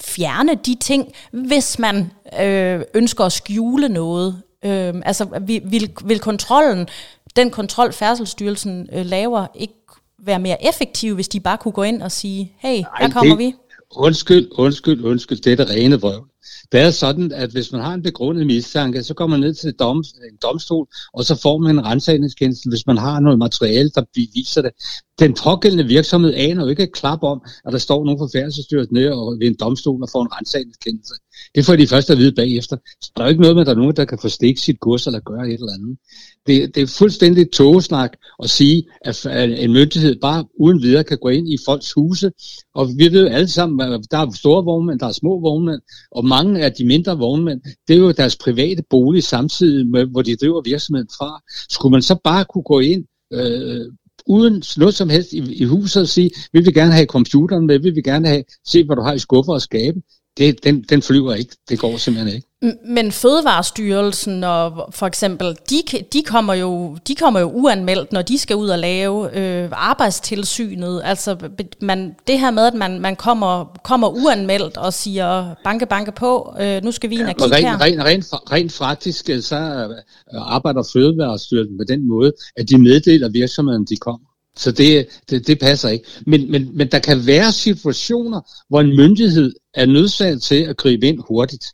fjerne 0.00 0.54
de 0.54 0.74
ting, 0.74 1.12
hvis 1.32 1.78
man 1.78 2.10
øh, 2.40 2.80
ønsker 2.94 3.24
at 3.24 3.32
skjule 3.32 3.88
noget. 3.88 4.42
Øh, 4.64 4.94
altså 5.04 5.26
vil, 5.40 5.90
vil 6.04 6.18
kontrollen, 6.18 6.88
den 7.36 7.50
kontrol 7.50 7.92
Færdselsstyrelsen 7.92 8.88
øh, 8.92 9.06
laver, 9.06 9.46
ikke 9.54 9.81
være 10.26 10.38
mere 10.38 10.68
effektive, 10.68 11.14
hvis 11.14 11.28
de 11.28 11.40
bare 11.40 11.58
kunne 11.58 11.72
gå 11.72 11.82
ind 11.82 12.02
og 12.02 12.12
sige, 12.12 12.52
hey, 12.58 12.68
Ej, 12.68 12.84
her 13.00 13.10
kommer 13.10 13.36
det, 13.36 13.38
vi? 13.38 13.54
Undskyld, 13.96 14.48
undskyld, 14.52 15.04
undskyld, 15.04 15.38
det 15.38 15.52
er 15.52 15.56
det 15.56 15.70
rene 15.70 16.00
vrøvl. 16.00 16.28
Det 16.72 16.80
er 16.80 16.90
sådan, 16.90 17.32
at 17.32 17.50
hvis 17.50 17.72
man 17.72 17.80
har 17.80 17.94
en 17.94 18.02
begrundet 18.02 18.46
mistanke, 18.46 19.02
så 19.02 19.14
går 19.14 19.26
man 19.26 19.40
ned 19.40 19.54
til 19.54 19.72
dom, 19.72 19.96
en 19.98 20.38
domstol, 20.42 20.86
og 21.12 21.24
så 21.24 21.40
får 21.42 21.58
man 21.58 21.78
en 21.78 21.84
rensagningskendelse, 21.84 22.68
hvis 22.68 22.86
man 22.86 22.98
har 22.98 23.20
noget 23.20 23.38
materiale, 23.38 23.90
der 23.90 24.04
beviser 24.14 24.62
det. 24.62 24.70
Den 25.18 25.34
pågældende 25.44 25.84
virksomhed 25.84 26.34
aner 26.34 26.62
jo 26.62 26.68
ikke 26.68 26.82
et 26.82 26.92
klap 26.92 27.22
om, 27.22 27.42
at 27.66 27.72
der 27.72 27.78
står 27.78 28.04
nogen 28.04 28.18
fra 28.18 28.38
færdselsstyrelsen 28.38 28.94
nede 28.94 29.12
og 29.12 29.36
ved 29.40 29.46
en 29.46 29.56
domstol 29.60 30.02
og 30.02 30.08
får 30.12 30.22
en 30.22 30.32
rensagningskendelse. 30.32 31.14
Det 31.54 31.64
får 31.64 31.76
de 31.76 31.86
først 31.86 32.10
at 32.10 32.18
vide 32.18 32.32
bagefter. 32.32 32.76
Så 33.02 33.12
der 33.16 33.22
er 33.22 33.26
jo 33.26 33.30
ikke 33.30 33.40
noget 33.40 33.56
med, 33.56 33.60
at 33.60 33.66
der 33.66 33.72
er 33.72 33.76
nogen, 33.76 33.96
der 33.96 34.04
kan 34.04 34.18
forstikke 34.18 34.60
sit 34.60 34.80
kurs 34.80 35.06
eller 35.06 35.20
gøre 35.20 35.48
et 35.48 35.52
eller 35.52 35.72
andet. 35.72 35.98
Det, 36.46 36.74
det 36.74 36.82
er 36.82 36.86
fuldstændig 36.86 37.50
togesnak 37.52 38.12
at 38.42 38.50
sige, 38.50 38.84
at 39.00 39.26
en 39.64 39.72
myndighed 39.72 40.16
bare 40.20 40.44
uden 40.60 40.82
videre 40.82 41.04
kan 41.04 41.18
gå 41.18 41.28
ind 41.28 41.48
i 41.48 41.56
folks 41.66 41.92
huse. 41.92 42.32
Og 42.74 42.88
vi 42.96 43.12
ved 43.12 43.28
alle 43.28 43.48
sammen, 43.48 43.80
at 43.80 44.00
der 44.10 44.18
er 44.18 44.30
store 44.30 44.64
vognmænd, 44.64 45.00
der 45.00 45.06
er 45.06 45.12
små 45.12 45.40
vognmænd, 45.40 45.80
og 46.10 46.24
mange 46.24 46.64
af 46.64 46.72
de 46.72 46.86
mindre 46.86 47.18
vognmænd, 47.18 47.60
det 47.88 47.96
er 47.96 48.00
jo 48.00 48.12
deres 48.12 48.36
private 48.36 48.82
bolig 48.90 49.22
samtidig 49.22 49.86
med, 49.86 50.06
hvor 50.06 50.22
de 50.22 50.36
driver 50.36 50.62
virksomheden 50.64 51.08
fra. 51.18 51.42
Skulle 51.70 51.90
man 51.90 52.02
så 52.02 52.16
bare 52.24 52.44
kunne 52.44 52.64
gå 52.64 52.80
ind 52.80 53.04
øh, 53.32 53.86
uden 54.26 54.62
noget 54.76 54.94
som 54.94 55.08
helst 55.08 55.32
i, 55.32 55.54
i 55.54 55.64
huset 55.64 56.02
og 56.02 56.08
sige, 56.08 56.30
vi 56.52 56.60
vil 56.60 56.74
gerne 56.74 56.92
have 56.92 57.06
computeren 57.06 57.66
med, 57.66 57.78
vi 57.78 57.90
vil 57.90 58.04
gerne 58.04 58.28
have, 58.28 58.44
se 58.66 58.84
hvad 58.84 58.96
du 58.96 59.02
har 59.02 59.12
i 59.12 59.18
skuffer 59.18 59.52
og 59.52 59.62
skabe 59.62 60.00
det, 60.36 60.64
den, 60.64 60.82
den 60.82 61.02
flyver 61.02 61.34
ikke. 61.34 61.56
Det 61.68 61.78
går 61.78 61.96
simpelthen 61.96 62.34
ikke. 62.34 62.48
Men 62.86 63.12
Fødevarestyrelsen 63.12 64.44
og 64.44 64.88
for 64.90 65.06
eksempel, 65.06 65.56
de, 65.70 65.82
de, 66.12 66.22
kommer 66.22 66.54
jo, 66.54 66.96
de 67.08 67.14
kommer 67.14 67.40
jo 67.40 67.50
uanmeldt, 67.50 68.12
når 68.12 68.22
de 68.22 68.38
skal 68.38 68.56
ud 68.56 68.68
og 68.68 68.78
lave 68.78 69.38
øh, 69.38 69.68
arbejdstilsynet. 69.72 71.00
Altså 71.04 71.36
man, 71.80 72.14
det 72.26 72.40
her 72.40 72.50
med, 72.50 72.66
at 72.66 72.74
man, 72.74 73.00
man 73.00 73.16
kommer, 73.16 73.78
kommer 73.84 74.08
uanmeldt 74.08 74.76
og 74.76 74.92
siger, 74.92 75.54
banke, 75.64 75.86
banke 75.86 76.12
på, 76.12 76.54
øh, 76.60 76.84
nu 76.84 76.92
skal 76.92 77.10
vi 77.10 77.14
ind 77.14 77.28
og 77.28 77.36
kigge 77.36 77.56
rent, 77.56 77.66
her. 77.66 77.80
Rent, 77.80 78.02
rent, 78.02 78.52
rent 78.52 78.72
faktisk, 78.72 79.30
øh, 79.30 79.42
så 79.42 79.56
øh, 79.56 80.54
arbejder 80.54 80.82
Fødevarestyrelsen 80.92 81.78
på 81.78 81.84
den 81.88 82.08
måde, 82.08 82.32
at 82.56 82.68
de 82.68 82.78
meddeler 82.78 83.28
virksomheden, 83.28 83.84
de 83.84 83.96
kommer. 83.96 84.31
Så 84.56 84.72
det, 84.72 85.08
det, 85.30 85.46
det 85.46 85.58
passer 85.58 85.88
ikke. 85.88 86.06
Men, 86.26 86.50
men, 86.50 86.76
men 86.76 86.88
der 86.88 86.98
kan 86.98 87.26
være 87.26 87.52
situationer, 87.52 88.40
hvor 88.68 88.80
en 88.80 88.96
myndighed 88.96 89.52
er 89.74 89.86
nødsaget 89.86 90.42
til 90.42 90.62
at 90.62 90.76
gribe 90.76 91.08
ind 91.08 91.20
hurtigt. 91.28 91.64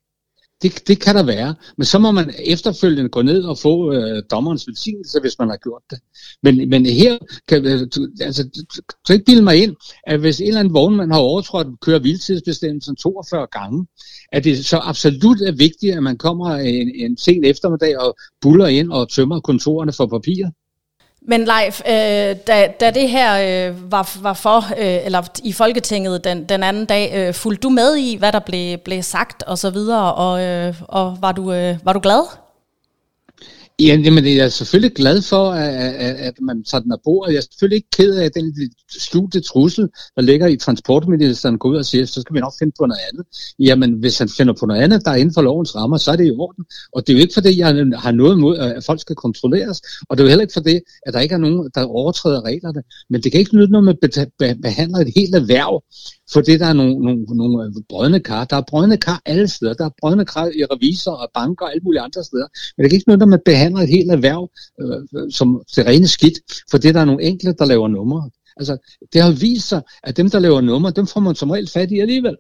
Det, 0.63 0.89
det 0.89 1.01
kan 1.01 1.15
der 1.15 1.23
være, 1.23 1.55
men 1.77 1.85
så 1.85 1.99
må 1.99 2.11
man 2.11 2.35
efterfølgende 2.45 3.11
gå 3.11 3.23
ned 3.23 3.43
og 3.43 3.59
få 3.59 3.93
øh, 3.93 4.23
dommerens 4.31 4.67
velsignelse, 4.67 5.21
hvis 5.21 5.39
man 5.39 5.49
har 5.49 5.57
gjort 5.57 5.83
det. 5.91 5.99
Men, 6.43 6.69
men 6.69 6.87
her 6.87 7.19
kan 7.49 7.65
øh, 7.67 7.81
du, 7.97 8.09
altså, 8.21 8.45
du, 8.45 8.81
du 9.09 9.13
ikke 9.13 9.25
bilde 9.25 9.43
mig 9.43 9.63
ind, 9.63 9.77
at 10.07 10.21
hvis 10.21 10.41
en 10.41 10.47
eller 10.47 10.61
anden 10.61 10.75
vognmand 10.75 11.13
har 11.13 11.19
overtrådt 11.19 11.81
køre 11.81 12.03
vildtidsbestemmelsen 12.03 12.97
42 12.97 13.47
gange, 13.47 13.87
at 14.33 14.45
det 14.45 14.67
så 14.67 14.79
absolut 14.79 15.41
er 15.41 15.53
vigtigt, 15.53 15.95
at 15.95 16.03
man 16.03 16.19
kommer 16.19 16.51
en, 16.55 16.95
en 16.95 17.17
sen 17.17 17.45
eftermiddag 17.45 17.99
og 17.99 18.17
buller 18.41 18.67
ind 18.67 18.93
og 18.93 19.11
tømmer 19.11 19.41
kontorerne 19.41 19.93
for 19.93 20.07
papir. 20.07 20.47
Men 21.23 21.45
Leif, 21.45 21.81
øh, 21.87 22.37
da, 22.47 22.73
da 22.81 22.91
det 22.91 23.09
her 23.09 23.69
øh, 23.69 23.93
var, 23.93 24.17
var 24.23 24.33
for, 24.33 24.57
øh, 24.57 25.07
eller 25.07 25.23
i 25.43 25.53
Folketinget 25.53 26.25
den, 26.25 26.45
den 26.45 26.63
anden 26.63 26.87
dag, 26.87 27.13
øh, 27.15 27.35
fulgte 27.35 27.63
du 27.63 27.69
med 27.69 27.97
i, 27.97 28.17
hvad 28.17 28.33
der 28.33 28.39
blev, 28.39 28.79
blev 28.79 29.03
sagt 29.03 29.43
og 29.43 29.59
så 29.59 29.71
videre, 29.71 30.15
og, 30.15 30.43
øh, 30.43 30.75
og 30.89 31.19
var, 31.21 31.33
du, 31.33 31.53
øh, 31.53 31.77
var 31.85 31.93
du 31.93 32.01
glad? 32.03 32.48
Ja, 33.81 33.97
jamen, 34.05 34.25
jeg 34.25 34.37
er 34.37 34.49
selvfølgelig 34.49 34.95
glad 34.95 35.23
for, 35.23 35.51
at, 35.51 35.95
at, 35.95 36.17
at 36.17 36.35
man 36.41 36.65
tager 36.65 36.83
den 36.83 36.93
af 36.93 36.99
bordet. 37.05 37.33
Jeg 37.33 37.39
er 37.39 37.43
selvfølgelig 37.51 37.77
ikke 37.77 37.91
ked 37.91 38.15
af 38.17 38.31
den 38.33 38.55
skjulte 38.91 39.41
trussel, 39.41 39.89
der 40.17 40.23
ligger 40.23 40.47
i 40.47 40.57
transportministeren, 40.57 41.59
går 41.59 41.69
ud 41.69 41.77
og 41.77 41.85
siger, 41.85 42.07
så 42.07 42.21
skal 42.21 42.35
vi 42.35 42.41
nok 42.41 42.53
finde 42.59 42.73
på 42.79 42.87
noget 42.87 43.01
andet. 43.13 43.27
Jamen, 43.59 43.93
hvis 43.93 44.19
han 44.19 44.29
finder 44.29 44.55
på 44.61 44.67
noget 44.67 44.83
andet, 44.83 45.05
der 45.05 45.11
er 45.11 45.17
inden 45.17 45.35
for 45.35 45.43
lovens 45.43 45.77
rammer, 45.77 45.97
så 45.97 46.11
er 46.13 46.17
det 46.17 46.27
i 46.27 46.31
orden. 46.31 46.65
Og 46.93 47.07
det 47.07 47.13
er 47.13 47.17
jo 47.17 47.23
ikke 47.23 47.35
fordi, 47.35 47.59
jeg 47.59 47.67
har 47.97 48.13
noget 48.13 48.37
imod, 48.37 48.57
at 48.59 48.85
folk 48.85 49.01
skal 49.01 49.17
kontrolleres. 49.17 49.83
Og 50.09 50.17
det 50.17 50.23
er 50.23 50.25
jo 50.27 50.29
heller 50.29 50.43
ikke 50.43 50.59
fordi, 50.61 50.81
at 51.07 51.15
der 51.15 51.21
ikke 51.21 51.35
er 51.35 51.39
nogen, 51.39 51.71
der 51.75 51.85
overtræder 51.85 52.45
reglerne. 52.45 52.83
Men 53.11 53.23
det 53.23 53.33
kan 53.33 53.41
ikke 53.41 53.57
nytte, 53.57 53.73
når 53.73 53.81
man 53.81 53.97
behandler 54.63 54.99
et 54.99 55.13
helt 55.17 55.35
erhverv 55.35 55.83
fordi 56.33 56.59
der 56.59 56.67
er 56.67 56.73
nogle, 56.73 56.95
nogle, 56.95 57.25
nogle 57.25 57.65
øh, 57.65 57.73
brødne 57.89 58.21
kar. 58.21 58.45
Der 58.45 58.57
er 58.57 58.63
brødne 58.69 58.97
kar 58.97 59.23
alle 59.27 59.49
steder. 59.49 59.75
Der 59.75 59.85
er 59.85 59.91
brødne 60.01 60.25
kar 60.25 60.47
i 60.47 60.65
revisor 60.65 61.13
og 61.13 61.31
banker 61.35 61.65
og 61.67 61.73
alle 61.73 61.83
mulige 61.85 62.01
andre 62.01 62.25
steder. 62.25 62.47
Men 62.77 62.83
det 62.83 62.91
kan 62.91 62.97
ikke 62.97 63.09
noget, 63.09 63.23
at 63.23 63.29
man 63.29 63.41
behandler 63.45 63.81
et 63.83 63.89
helt 63.89 64.11
erhverv 64.11 64.51
øh, 64.81 65.23
øh, 65.23 65.33
som 65.33 65.63
det 65.77 65.87
rene 65.87 66.09
skidt, 66.09 66.39
fordi 66.71 66.93
der 66.93 67.01
er 67.01 67.05
nogle 67.05 67.23
enkelte, 67.23 67.59
der 67.59 67.65
laver 67.65 67.89
numre. 67.89 68.31
Altså, 68.57 68.77
det 69.13 69.23
har 69.23 69.31
vist 69.31 69.69
sig, 69.69 69.83
at 70.03 70.17
dem, 70.17 70.31
der 70.31 70.39
laver 70.39 70.61
numre, 70.61 70.91
dem 70.91 71.07
får 71.07 71.21
man 71.21 71.35
som 71.35 71.51
regel 71.51 71.69
fat 71.69 71.91
i 71.91 72.01
alligevel. 72.01 72.37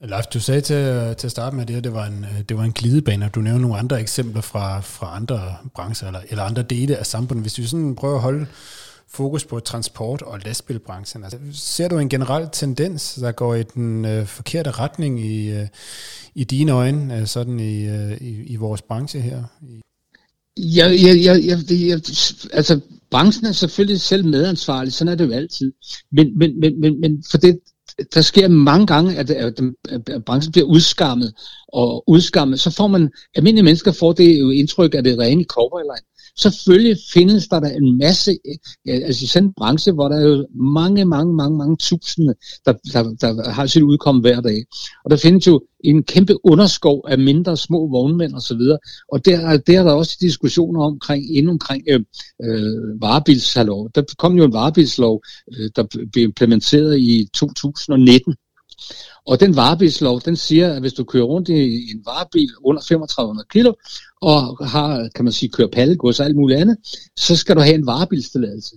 Leif, 0.00 0.26
du 0.26 0.40
sagde 0.40 0.60
til, 0.60 1.14
til 1.16 1.26
at 1.26 1.30
starte 1.30 1.56
med, 1.56 1.62
at 1.62 1.68
det, 1.68 1.74
her, 1.74 1.82
det, 1.82 1.92
var 1.92 2.06
en, 2.06 2.24
øh, 2.24 2.42
det 2.48 2.56
var 2.56 2.64
en 2.64 2.72
glidebane, 2.72 3.24
og 3.24 3.34
du 3.34 3.40
nævner 3.40 3.60
nogle 3.60 3.78
andre 3.78 4.00
eksempler 4.00 4.40
fra, 4.40 4.80
fra 4.80 5.16
andre 5.16 5.40
brancher 5.74 6.08
eller, 6.08 6.20
eller 6.30 6.44
andre 6.44 6.62
dele 6.62 6.96
af 6.96 7.06
samfundet. 7.06 7.44
Hvis 7.44 7.58
vi 7.58 7.64
sådan 7.64 7.96
prøver 7.96 8.14
at 8.14 8.22
holde 8.22 8.46
fokus 9.08 9.44
på 9.44 9.60
transport- 9.60 10.22
og 10.22 10.38
lastbilbranchen. 10.44 11.24
Altså, 11.24 11.38
ser 11.52 11.88
du 11.88 11.98
en 11.98 12.08
generel 12.08 12.48
tendens, 12.52 13.14
der 13.14 13.32
går 13.32 13.54
i 13.54 13.62
den 13.62 14.04
øh, 14.04 14.26
forkerte 14.26 14.70
retning 14.70 15.20
i, 15.20 15.50
øh, 15.50 15.66
i 16.34 16.44
dine 16.44 16.72
øjne, 16.72 17.20
øh, 17.20 17.26
sådan 17.26 17.60
i, 17.60 17.86
øh, 17.86 18.20
i, 18.20 18.44
i 18.46 18.56
vores 18.56 18.82
branche 18.82 19.20
her? 19.20 19.42
Ja, 20.56 20.88
ja, 20.88 21.14
ja, 21.14 21.34
ja, 21.34 21.58
ja, 21.70 21.98
altså 22.52 22.80
branchen 23.10 23.46
er 23.46 23.52
selvfølgelig 23.52 24.00
selv 24.00 24.24
medansvarlig, 24.24 24.92
sådan 24.92 25.12
er 25.12 25.16
det 25.16 25.26
jo 25.26 25.32
altid. 25.32 25.72
Men, 26.12 26.38
men, 26.38 26.60
men, 26.60 26.80
men, 26.80 27.00
men 27.00 27.24
for 27.30 27.38
det, 27.38 27.60
der 28.14 28.20
sker 28.20 28.48
mange 28.48 28.86
gange, 28.86 29.16
at, 29.16 29.30
at, 29.30 29.60
at 30.08 30.24
branchen 30.24 30.52
bliver 30.52 30.66
udskammet, 30.66 31.34
og 31.68 32.04
udskammet, 32.06 32.60
så 32.60 32.70
får 32.70 32.86
man, 32.86 33.10
almindelige 33.34 33.64
mennesker 33.64 33.92
får 33.92 34.12
det 34.12 34.40
jo 34.40 34.50
indtryk 34.50 34.94
af 34.94 35.04
det 35.04 35.18
rene 35.18 35.44
cowboyline. 35.44 36.06
Selvfølgelig 36.38 36.96
findes 37.12 37.48
der 37.48 37.60
der 37.60 37.70
en 37.70 37.98
masse, 37.98 38.38
altså 38.86 39.24
i 39.24 39.26
sådan 39.26 39.48
en 39.48 39.54
branche, 39.56 39.92
hvor 39.92 40.08
der 40.08 40.16
er 40.16 40.28
jo 40.28 40.46
mange, 40.54 41.04
mange, 41.04 41.34
mange, 41.34 41.58
mange 41.58 41.76
tusinde, 41.76 42.34
der, 42.64 42.72
der, 42.92 43.02
der 43.20 43.50
har 43.50 43.66
sit 43.66 43.82
udkom 43.82 44.18
hver 44.18 44.40
dag. 44.40 44.64
Og 45.04 45.10
der 45.10 45.16
findes 45.16 45.46
jo 45.46 45.62
en 45.84 46.02
kæmpe 46.02 46.46
underskov 46.46 47.04
af 47.08 47.18
mindre 47.18 47.56
små 47.56 47.88
vognmænd 47.88 48.34
osv. 48.34 48.60
Og, 48.60 48.78
og 49.12 49.24
der, 49.24 49.56
der 49.56 49.78
er 49.78 49.84
der 49.84 49.92
også 49.92 50.16
diskussioner 50.20 50.82
omkring, 50.84 51.36
inden 51.36 51.50
omkring 51.50 51.82
øh, 51.90 52.00
øh, 52.42 53.00
varebilsalov. 53.00 53.90
Der 53.94 54.02
kom 54.18 54.36
jo 54.36 54.44
en 54.44 54.52
varebilslov, 54.52 55.22
øh, 55.52 55.70
der 55.76 56.06
blev 56.12 56.24
implementeret 56.24 56.98
i 56.98 57.28
2019. 57.34 58.34
Og 59.26 59.40
den 59.40 59.56
varebilslov, 59.56 60.20
den 60.20 60.36
siger, 60.36 60.72
at 60.72 60.80
hvis 60.80 60.92
du 60.92 61.04
kører 61.04 61.24
rundt 61.24 61.48
i 61.48 61.90
en 61.92 62.02
varebil 62.04 62.50
under 62.64 62.82
3500 62.82 63.46
kilo, 63.50 63.72
og 64.24 64.68
har, 64.68 65.08
kan 65.14 65.24
man 65.24 65.32
sige, 65.32 65.50
kører 65.50 65.68
pallegods 65.68 66.20
og 66.20 66.26
alt 66.26 66.36
muligt 66.36 66.60
andet, 66.60 66.76
så 67.18 67.36
skal 67.36 67.56
du 67.56 67.60
have 67.60 67.74
en 67.74 67.86
varebilstilladelse. 67.86 68.76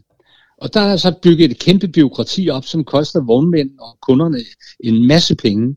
Og 0.62 0.74
der 0.74 0.80
er 0.80 0.98
så 0.98 1.13
bygget 1.24 1.51
et 1.51 1.60
kæmpe 1.60 1.88
byråkrati 1.88 2.50
op, 2.50 2.66
som 2.66 2.84
koster 2.84 3.25
vognmænd 3.25 3.70
og 3.80 3.98
kunderne 4.01 4.38
en 4.80 5.08
masse 5.08 5.36
penge. 5.36 5.75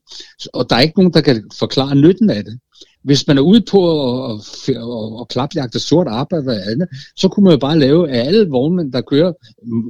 Og 0.52 0.70
der 0.70 0.76
er 0.76 0.80
ikke 0.80 0.98
nogen, 0.98 1.12
der 1.12 1.20
kan 1.20 1.50
forklare 1.58 1.94
nytten 1.96 2.30
af 2.30 2.44
det. 2.44 2.58
Hvis 3.04 3.26
man 3.26 3.38
er 3.38 3.42
ude 3.42 3.60
på 3.70 3.80
at, 4.24 4.40
at, 4.68 4.76
at, 4.76 5.20
at 5.20 5.28
klapjagte 5.28 5.78
sort 5.78 6.06
arbejde 6.06 6.44
eller 6.44 6.70
andet, 6.70 6.88
så 7.16 7.28
kunne 7.28 7.44
man 7.44 7.52
jo 7.52 7.58
bare 7.58 7.78
lave, 7.78 8.10
at 8.10 8.26
alle 8.26 8.48
vognmænd, 8.48 8.92
der 8.92 9.00
kører 9.00 9.32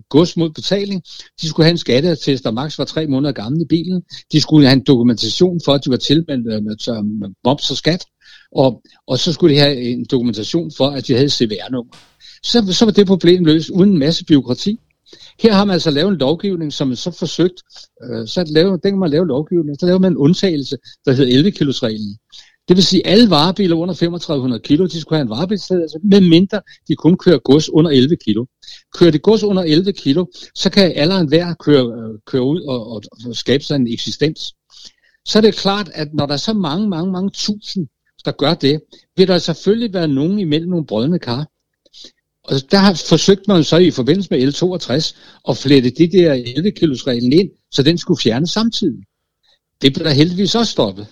gods 0.09 0.37
mod 0.37 0.51
betaling, 0.51 1.03
de 1.41 1.49
skulle 1.49 1.65
have 1.65 1.71
en 1.71 1.79
skatteattest, 1.79 2.45
der 2.45 2.51
maks 2.51 2.79
var 2.79 2.85
tre 2.85 3.07
måneder 3.07 3.33
gammel 3.33 3.63
i 3.63 3.65
bilen. 3.69 4.03
De 4.33 4.41
skulle 4.41 4.67
have 4.67 4.77
en 4.77 4.85
dokumentation 4.87 5.61
for, 5.65 5.73
at 5.73 5.85
de 5.85 5.91
var 5.91 5.97
tilmeldt 5.97 6.47
øh, 6.47 6.63
med, 6.63 6.77
med, 6.87 7.03
med 7.03 7.29
moms 7.45 7.71
og 7.71 7.77
skat. 7.77 8.05
Og, 8.53 8.83
og 9.07 9.19
så 9.19 9.33
skulle 9.33 9.55
de 9.55 9.61
have 9.61 9.81
en 9.81 10.05
dokumentation 10.11 10.73
for, 10.77 10.87
at 10.87 11.07
de 11.07 11.15
havde 11.15 11.31
CVR-nummer. 11.31 11.93
Så, 12.43 12.73
så 12.73 12.85
var 12.85 12.93
det 12.93 13.07
problem 13.07 13.45
løst 13.45 13.71
uden 13.71 13.91
en 13.91 13.99
masse 13.99 14.25
byråkrati. 14.25 14.81
Her 15.41 15.53
har 15.53 15.65
man 15.65 15.73
altså 15.73 15.91
lavet 15.91 16.13
en 16.13 16.19
lovgivning, 16.19 16.73
som 16.73 16.89
man 16.89 16.97
så 16.97 17.11
forsøgt, 17.11 17.63
øh, 18.05 18.29
så 18.29 18.41
at 18.41 18.49
lave, 18.49 18.79
den 18.83 18.99
man 18.99 19.11
lave 19.11 19.27
lovgivning, 19.27 19.81
så 19.81 19.87
laver 19.87 19.99
man 19.99 20.13
en 20.13 20.17
undtagelse, 20.17 20.77
der 21.05 21.13
hedder 21.13 21.33
11 21.37 21.51
kilos 21.51 21.83
reglen. 21.83 22.19
Det 22.69 22.77
vil 22.77 22.85
sige, 22.85 23.07
at 23.07 23.13
alle 23.13 23.31
varebiler 23.31 23.77
under 23.77 23.95
3500 23.95 24.63
kilo, 24.63 24.87
de 24.87 25.01
skulle 25.01 25.17
have 25.17 25.23
en 25.23 25.31
varebilstilladelse, 25.31 25.99
medmindre 26.03 26.61
de 26.89 26.97
kun 26.97 27.17
kører 27.17 27.39
gods 27.39 27.71
under 27.71 27.91
11 27.91 28.17
kilo. 28.17 28.47
Kører 28.95 29.11
de 29.11 29.19
gods 29.19 29.43
under 29.43 29.63
11 29.63 29.93
kilo, 29.93 30.27
så 30.55 30.71
kan 30.71 30.93
alle 30.97 31.27
hver 31.29 31.55
køre, 31.55 31.85
øh, 31.85 32.19
køre 32.27 32.43
ud 32.43 32.61
og, 32.61 32.91
og, 32.93 33.03
og 33.27 33.37
skabe 33.37 33.65
sig 33.65 33.77
en 33.77 33.89
eksistens. 33.89 34.55
Så 35.25 35.39
er 35.39 35.43
det 35.43 35.55
klart, 35.55 35.91
at 35.95 36.09
når 36.15 36.27
der 36.27 36.33
er 36.33 36.45
så 36.49 36.53
mange, 36.53 36.89
mange, 36.89 37.13
mange 37.13 37.31
tusind, 37.35 37.89
der 38.25 38.33
gør 38.33 38.55
det, 38.55 38.81
vil 39.17 39.29
der 39.29 39.39
selvfølgelig 39.39 39.95
være 39.95 40.09
nogen 40.09 40.39
imellem 40.39 40.71
nogle 40.71 40.87
brødne 40.87 41.19
kar. 41.19 41.47
Og 42.45 42.71
der 42.71 42.79
har 42.79 43.03
forsøgt 43.09 43.49
man 43.49 43.65
så 43.65 43.77
i 43.77 43.91
forbindelse 43.91 44.29
med 44.31 44.49
L62 44.49 45.17
at 45.49 45.57
flette 45.57 45.91
det 45.91 46.13
der 46.13 46.33
11 46.33 46.71
kilos 46.71 47.07
reglen 47.07 47.33
ind, 47.33 47.51
så 47.71 47.83
den 47.83 47.99
skulle 47.99 48.21
fjernes 48.21 48.51
samtidig. 48.51 49.03
Det 49.83 49.95
blev 49.95 50.07
der 50.07 50.13
heldigvis 50.13 50.55
også 50.55 50.73
stoppet. 50.73 51.07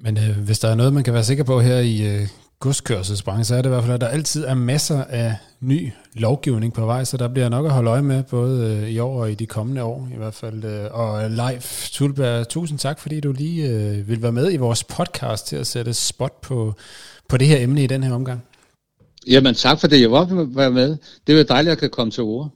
Men 0.00 0.18
øh, 0.18 0.38
hvis 0.44 0.58
der 0.58 0.68
er 0.68 0.74
noget, 0.74 0.92
man 0.92 1.04
kan 1.04 1.14
være 1.14 1.24
sikker 1.24 1.44
på 1.44 1.60
her 1.60 1.78
i 1.78 2.14
øh, 2.14 2.28
godskørselsbranchen, 2.60 3.44
så 3.44 3.54
er 3.54 3.62
det 3.62 3.68
i 3.68 3.72
hvert 3.72 3.82
fald, 3.82 3.94
at 3.94 4.00
der 4.00 4.08
altid 4.08 4.44
er 4.44 4.54
masser 4.54 5.04
af 5.04 5.36
ny 5.68 5.92
lovgivning 6.14 6.72
på 6.72 6.86
vej, 6.86 7.04
så 7.04 7.16
der 7.16 7.28
bliver 7.28 7.48
nok 7.48 7.66
at 7.66 7.72
holde 7.72 7.90
øje 7.90 8.02
med, 8.02 8.22
både 8.22 8.80
øh, 8.82 8.90
i 8.90 8.98
år 8.98 9.20
og 9.20 9.30
i 9.30 9.34
de 9.34 9.46
kommende 9.46 9.82
år 9.82 10.08
i 10.14 10.16
hvert 10.16 10.34
fald. 10.34 10.64
Øh, 10.64 10.86
og 10.90 11.30
Leif 11.30 11.88
Tulberg, 11.90 12.48
tusind 12.48 12.78
tak, 12.78 13.00
fordi 13.00 13.20
du 13.20 13.32
lige 13.32 13.68
øh, 13.68 14.08
vil 14.08 14.22
være 14.22 14.32
med 14.32 14.52
i 14.52 14.56
vores 14.56 14.84
podcast 14.84 15.46
til 15.46 15.56
at 15.56 15.66
sætte 15.66 15.94
spot 15.94 16.40
på, 16.40 16.74
på 17.28 17.36
det 17.36 17.48
her 17.48 17.62
emne 17.62 17.84
i 17.84 17.86
den 17.86 18.02
her 18.02 18.14
omgang. 18.14 18.42
Jamen 19.26 19.54
tak 19.54 19.80
for 19.80 19.86
det, 19.86 20.00
jeg 20.00 20.10
var 20.10 20.46
være 20.54 20.70
med. 20.70 20.96
Det 21.26 21.32
er 21.32 21.38
jo 21.38 21.44
dejligt, 21.48 21.70
at 21.70 21.76
jeg 21.76 21.78
kan 21.78 21.90
komme 21.90 22.10
til 22.10 22.22
ord. 22.22 22.50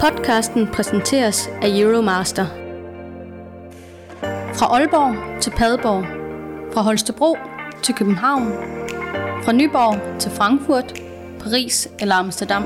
Podcasten 0.00 0.68
præsenteres 0.74 1.48
af 1.62 1.68
Euromaster. 1.68 2.46
Fra 4.54 4.66
Aalborg 4.66 5.42
til 5.42 5.50
Padborg. 5.50 6.04
Fra 6.74 6.82
Holstebro 6.82 7.36
til 7.82 7.94
København. 7.94 8.52
Fra 9.46 9.52
Nyborg 9.52 10.20
til 10.20 10.30
Frankfurt, 10.30 11.02
Paris 11.40 11.88
eller 11.98 12.14
Amsterdam. 12.14 12.64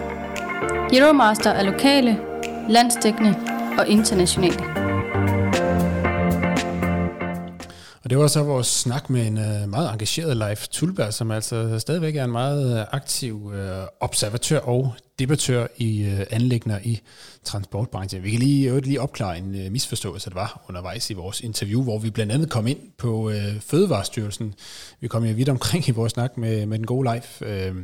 Euromaster 0.92 1.50
er 1.50 1.62
lokale, 1.62 2.18
landsdækkende 2.68 3.34
og 3.78 3.88
internationale. 3.88 4.79
Og 8.10 8.12
det 8.12 8.18
var 8.18 8.26
så 8.26 8.42
vores 8.42 8.66
snak 8.66 9.10
med 9.10 9.26
en 9.26 9.38
øh, 9.38 9.68
meget 9.68 9.92
engageret 9.92 10.36
Leif 10.36 10.68
Tulberg, 10.68 11.14
som 11.14 11.30
altså 11.30 11.78
stadigvæk 11.78 12.16
er 12.16 12.24
en 12.24 12.30
meget 12.30 12.80
øh, 12.80 12.86
aktiv 12.92 13.52
øh, 13.54 13.86
observatør 14.00 14.58
og 14.58 14.94
debattør 15.18 15.66
i 15.76 16.16
anlægner 16.30 16.78
i 16.84 17.00
transportbranchen. 17.44 18.22
Vi 18.22 18.30
kan 18.30 18.38
lige, 18.38 18.80
lige 18.80 19.00
opklare 19.00 19.38
en 19.38 19.72
misforståelse, 19.72 20.30
der 20.30 20.34
var 20.34 20.64
undervejs 20.68 21.10
i 21.10 21.14
vores 21.14 21.40
interview, 21.40 21.82
hvor 21.82 21.98
vi 21.98 22.10
blandt 22.10 22.32
andet 22.32 22.50
kom 22.50 22.66
ind 22.66 22.78
på 22.98 23.32
Fødevarestyrelsen. 23.60 24.54
Vi 25.00 25.08
kom 25.08 25.24
jo 25.24 25.34
vidt 25.34 25.48
omkring 25.48 25.88
i 25.88 25.90
vores 25.90 26.12
snak 26.12 26.36
med, 26.36 26.66
med 26.66 26.78
den 26.78 26.86
gode 26.86 27.10
Leif. 27.10 27.42
Uh, 27.42 27.76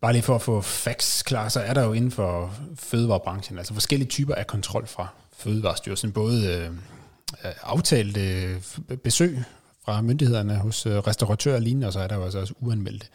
bare 0.00 0.12
lige 0.12 0.22
for 0.22 0.34
at 0.34 0.42
få 0.42 0.60
facts 0.60 1.22
klar, 1.22 1.48
så 1.48 1.60
er 1.60 1.74
der 1.74 1.84
jo 1.84 1.92
inden 1.92 2.10
for 2.10 2.54
fødevarebranchen, 2.74 3.58
altså 3.58 3.74
forskellige 3.74 4.08
typer 4.08 4.34
af 4.34 4.46
kontrol 4.46 4.86
fra 4.86 5.08
Fødevarestyrelsen, 5.36 6.12
både 6.12 6.70
Øh, 7.44 7.52
aftalt 7.62 8.16
øh, 8.16 8.62
besøg 9.04 9.42
fra 9.84 10.02
myndighederne 10.02 10.56
hos 10.56 10.86
øh, 10.86 10.98
restauratører 10.98 11.56
og 11.56 11.62
lignende, 11.62 11.86
og 11.86 11.92
så 11.92 12.00
er 12.00 12.06
der 12.06 12.16
jo 12.16 12.24
altså 12.24 12.38
også 12.38 12.54
uanmeldte 12.60 13.06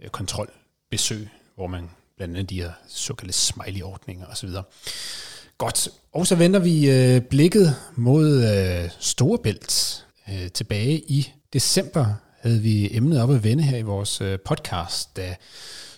øh, 0.00 0.08
kontrolbesøg, 0.08 1.28
hvor 1.54 1.66
man 1.66 1.90
blandt 2.16 2.36
andet 2.36 2.50
de 2.50 2.62
her 2.62 2.72
såkaldte 2.88 3.38
smiley-ordninger 3.38 4.26
osv. 4.26 4.48
Godt, 5.58 5.88
og 6.12 6.26
så 6.26 6.34
vender 6.34 6.60
vi 6.60 6.90
øh, 6.90 7.20
blikket 7.20 7.76
mod 7.96 8.44
øh, 8.44 8.90
Storebælt. 8.98 10.06
Øh, 10.28 10.48
tilbage 10.50 10.98
i 10.98 11.32
december 11.52 12.14
havde 12.40 12.60
vi 12.60 12.96
emnet 12.96 13.22
op 13.22 13.30
at 13.30 13.44
vende 13.44 13.62
her 13.62 13.78
i 13.78 13.82
vores 13.82 14.20
øh, 14.20 14.38
podcast, 14.44 15.16
da 15.16 15.36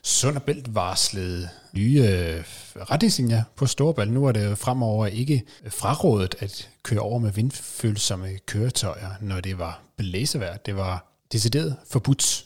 Sund 0.06 0.37
og 0.37 0.42
Bælt 0.42 0.75
varslede 0.75 1.49
nye 1.73 2.06
øh, 2.08 2.44
retningslinjer 2.76 3.42
på 3.56 3.66
Storebælt. 3.66 4.12
Nu 4.12 4.26
er 4.26 4.32
det 4.32 4.58
fremover 4.58 5.06
ikke 5.06 5.42
frarådet 5.68 6.34
at 6.38 6.70
køre 6.82 7.00
over 7.00 7.18
med 7.18 7.32
vindfølsomme 7.32 8.38
køretøjer, 8.46 9.11
når 9.20 9.40
det 9.40 9.58
var 9.58 9.82
blæsevejr. 9.96 10.56
Det 10.56 10.76
var 10.76 11.06
decideret 11.32 11.76
forbudt. 11.90 12.44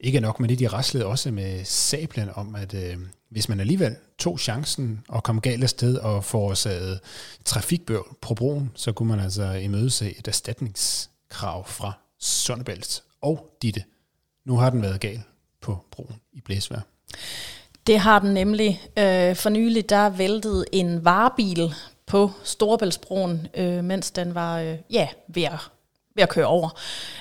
Ikke 0.00 0.20
nok 0.20 0.40
med 0.40 0.48
det, 0.48 0.58
de 0.58 0.66
raslede 0.66 1.06
også 1.06 1.30
med 1.30 1.64
sablen 1.64 2.28
om, 2.34 2.54
at 2.54 2.74
øh, 2.74 2.96
hvis 3.30 3.48
man 3.48 3.60
alligevel 3.60 3.96
tog 4.18 4.40
chancen 4.40 5.04
og 5.08 5.22
kom 5.22 5.40
galt 5.40 5.70
sted 5.70 5.96
og 5.96 6.24
forårsagede 6.24 7.00
trafikbøvl 7.44 8.16
på 8.20 8.34
broen, 8.34 8.70
så 8.74 8.92
kunne 8.92 9.08
man 9.08 9.20
altså 9.20 9.52
imødese 9.52 10.18
et 10.18 10.28
erstatningskrav 10.28 11.68
fra 11.68 11.92
Sundebælt 12.20 13.02
og 13.20 13.56
Ditte. 13.62 13.84
Nu 14.44 14.56
har 14.56 14.70
den 14.70 14.82
været 14.82 15.00
gal 15.00 15.22
på 15.64 15.78
broen 15.90 16.20
i 16.32 16.40
Blæsvær. 16.40 16.78
Det 17.86 17.98
har 17.98 18.18
den 18.18 18.34
nemlig. 18.34 18.80
Øh, 18.98 19.36
for 19.36 19.48
nylig 19.48 19.88
der 19.88 20.08
væltede 20.08 20.64
en 20.72 21.04
varebil 21.04 21.74
på 22.06 22.30
Storebæltsbroen, 22.42 23.46
øh, 23.54 23.84
mens 23.84 24.10
den 24.10 24.34
var 24.34 24.58
øh, 24.58 24.76
ja, 24.90 25.08
ved, 25.28 25.42
at, 25.42 25.58
ved 26.14 26.22
at 26.22 26.28
køre 26.28 26.46
over. 26.46 26.68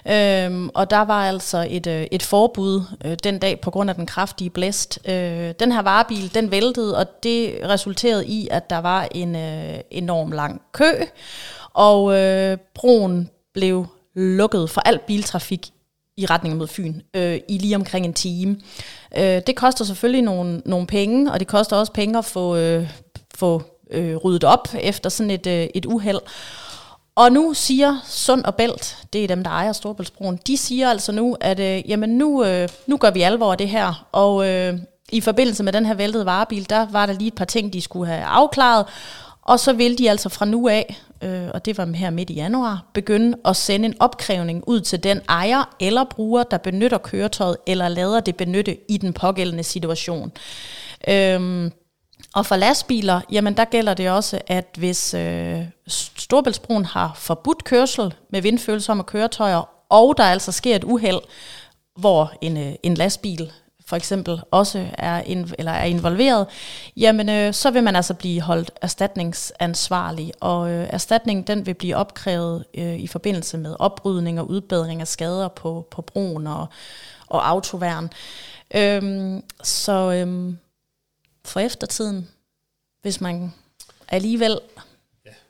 Øh, 0.08 0.70
og 0.74 0.90
der 0.90 1.02
var 1.02 1.28
altså 1.28 1.68
et, 1.70 1.88
øh, 1.88 2.08
et 2.12 2.24
forbud 2.24 2.82
øh, 3.06 3.18
den 3.24 3.40
dag 3.40 3.62
på 3.62 3.72
grund 3.72 3.90
af 3.90 3.96
den 3.96 4.06
kraftige 4.06 4.50
blæst. 4.50 5.00
Øh, 5.06 5.54
den 5.60 5.72
her 5.72 5.82
varebil, 5.82 6.34
den 6.34 6.52
væltede, 6.52 6.98
og 6.98 7.24
det 7.24 7.60
resulterede 7.64 8.28
i, 8.28 8.48
at 8.52 8.70
der 8.70 8.78
var 8.78 9.08
en 9.12 9.36
øh, 9.36 9.80
enorm 9.92 10.32
lang 10.32 10.62
kø, 10.72 10.92
og 11.74 12.20
øh, 12.20 12.58
broen 12.74 13.30
blev 13.54 13.88
lukket 14.16 14.70
for 14.70 14.82
al 14.82 15.00
biltrafik 15.08 15.74
i 16.18 16.26
retning 16.26 16.58
mod 16.58 16.68
Fyn 16.68 17.02
øh, 17.14 17.40
i 17.50 17.58
lige 17.58 17.76
omkring 17.76 18.06
en 18.06 18.14
time. 18.14 18.58
Øh, 19.18 19.42
det 19.48 19.56
koster 19.56 19.86
selvfølgelig 19.86 20.22
nogle, 20.22 20.62
nogle 20.66 20.88
penge, 20.88 21.32
og 21.32 21.40
det 21.40 21.48
koster 21.48 21.76
også 21.76 21.94
penge 21.94 22.18
at 22.18 22.26
få, 22.26 22.56
øh, 22.56 22.90
få 23.36 23.62
øh, 23.92 24.16
ryddet 24.16 24.44
op 24.44 24.68
efter 24.82 25.10
sådan 25.10 25.32
et, 25.32 25.48
øh, 25.48 25.68
et 25.76 25.86
uheld. 25.86 26.20
Og 27.16 27.32
nu 27.32 27.54
siger 27.54 28.00
Sund 28.06 28.44
og 28.44 28.56
Bælt, 28.56 28.98
det 29.14 29.24
er 29.24 29.28
dem, 29.28 29.44
der 29.44 29.52
ejer 29.52 29.74
Storbæltsbroen, 29.74 30.40
de 30.48 30.58
siger 30.58 30.90
altså 30.90 31.12
nu, 31.12 31.38
at 31.42 31.60
øh, 31.60 31.90
jamen 31.90 32.10
nu, 32.10 32.44
øh, 32.46 32.70
nu 32.88 32.98
gør 32.98 33.12
vi 33.12 33.22
alvor 33.22 33.52
af 33.52 33.58
det 33.58 33.70
her. 33.70 34.08
Og 34.12 34.50
øh, 34.50 34.80
i 35.12 35.22
forbindelse 35.22 35.64
med 35.64 35.74
den 35.74 35.86
her 35.86 35.94
væltede 35.94 36.26
varebil, 36.26 36.70
der 36.70 36.88
var 36.92 37.06
der 37.06 37.14
lige 37.14 37.28
et 37.28 37.36
par 37.36 37.46
ting, 37.46 37.74
de 37.74 37.82
skulle 37.82 38.08
have 38.12 38.24
afklaret. 38.24 38.86
Og 39.42 39.60
så 39.60 39.74
vil 39.74 39.98
de 39.98 40.10
altså 40.10 40.30
fra 40.30 40.46
nu 40.46 40.68
af, 40.68 41.02
øh, 41.24 41.50
og 41.54 41.66
det 41.66 41.78
var 41.78 41.86
her 41.86 42.10
midt 42.10 42.30
i 42.30 42.34
januar, 42.34 42.86
begynde 42.94 43.38
at 43.46 43.56
sende 43.56 43.86
en 43.86 43.96
opkrævning 44.00 44.64
ud 44.68 44.82
til 44.82 45.04
den 45.04 45.22
ejer 45.30 45.76
eller 45.80 46.04
bruger, 46.04 46.44
der 46.44 46.58
benytter 46.58 46.98
køretøjet 46.98 47.58
eller 47.68 47.88
lader 47.88 48.20
det 48.20 48.36
benytte 48.36 48.78
i 48.92 48.98
den 48.98 49.14
pågældende 49.14 49.64
situation. 49.64 50.32
Øhm, 51.08 51.72
og 52.36 52.46
for 52.46 52.56
lastbiler, 52.56 53.22
jamen 53.32 53.58
der 53.58 53.66
gælder 53.66 53.94
det 53.94 54.10
også, 54.10 54.42
at 54.48 54.68
hvis 54.78 55.14
øh, 55.14 55.60
Storbæltsbroen 56.18 56.86
har 56.86 57.14
forbudt 57.16 57.64
kørsel 57.64 58.14
med 58.32 58.42
vindfølsomme 58.42 59.04
køretøjer, 59.04 59.70
og 59.90 60.18
der 60.18 60.24
altså 60.24 60.52
sker 60.52 60.76
et 60.76 60.84
uheld, 60.84 61.22
hvor 61.96 62.34
en, 62.42 62.58
øh, 62.58 62.74
en 62.84 62.94
lastbil 62.94 63.52
for 63.86 63.96
eksempel 63.96 64.42
også 64.52 64.88
er, 64.94 65.22
inv- 65.22 65.54
eller 65.58 65.72
er 65.72 65.86
involveret, 65.86 66.48
jamen 66.98 67.30
øh, 67.30 67.54
så 67.54 67.72
vil 67.72 67.84
man 67.84 67.96
altså 67.96 68.14
blive 68.14 68.42
holdt 68.42 68.72
erstatningsansvarlig, 68.82 70.32
og 70.40 70.72
øh, 70.72 70.88
erstatningen 70.90 71.48
den 71.48 71.66
vil 71.66 71.74
blive 71.74 71.96
opkrævet 71.96 72.66
øh, 72.74 72.96
i 72.96 73.08
forbindelse 73.08 73.58
med 73.58 73.76
oprydning 73.80 74.40
og 74.40 74.50
udbedring 74.50 75.02
af 75.02 75.08
skader 75.08 75.48
på, 75.48 75.88
på 75.92 76.02
broen 76.02 76.48
og, 76.48 76.68
og 77.28 77.50
autoværn. 77.50 78.10
Øhm, 78.76 79.44
så 79.64 80.12
øhm, 80.12 80.58
for 81.46 81.60
eftertiden, 81.60 82.28
hvis 83.02 83.22
man 83.22 83.54
alligevel 84.10 84.60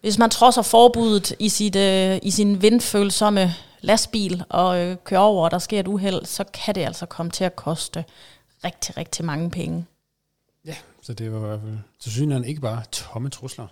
hvis 0.04 0.18
man 0.18 0.30
trodser 0.30 0.62
forbuddet 0.62 1.36
i, 1.40 1.50
sit, 1.50 1.76
øh, 1.76 2.20
i 2.24 2.32
sin 2.32 2.62
vindfølsomme 2.62 3.54
lastbil 3.82 4.44
og 4.50 4.80
øh, 4.80 4.98
kører 5.04 5.22
over, 5.22 5.46
og 5.46 5.52
der 5.52 5.60
sker 5.60 5.80
et 5.80 5.88
uheld, 5.88 6.26
så 6.26 6.44
kan 6.44 6.76
det 6.76 6.82
altså 6.82 7.06
komme 7.06 7.32
til 7.32 7.44
at 7.44 7.56
koste 7.56 8.06
rigtig, 8.64 8.98
rigtig 8.98 9.26
mange 9.26 9.50
penge. 9.50 9.86
Ja, 10.66 10.76
så 11.02 11.14
det 11.14 11.32
var 11.32 11.38
i 11.38 11.48
hvert 11.48 11.60
fald 11.62 11.78
til 12.00 12.12
synligheden 12.12 12.48
ikke 12.48 12.62
bare 12.62 12.84
tomme 12.92 13.30
trusler. 13.30 13.68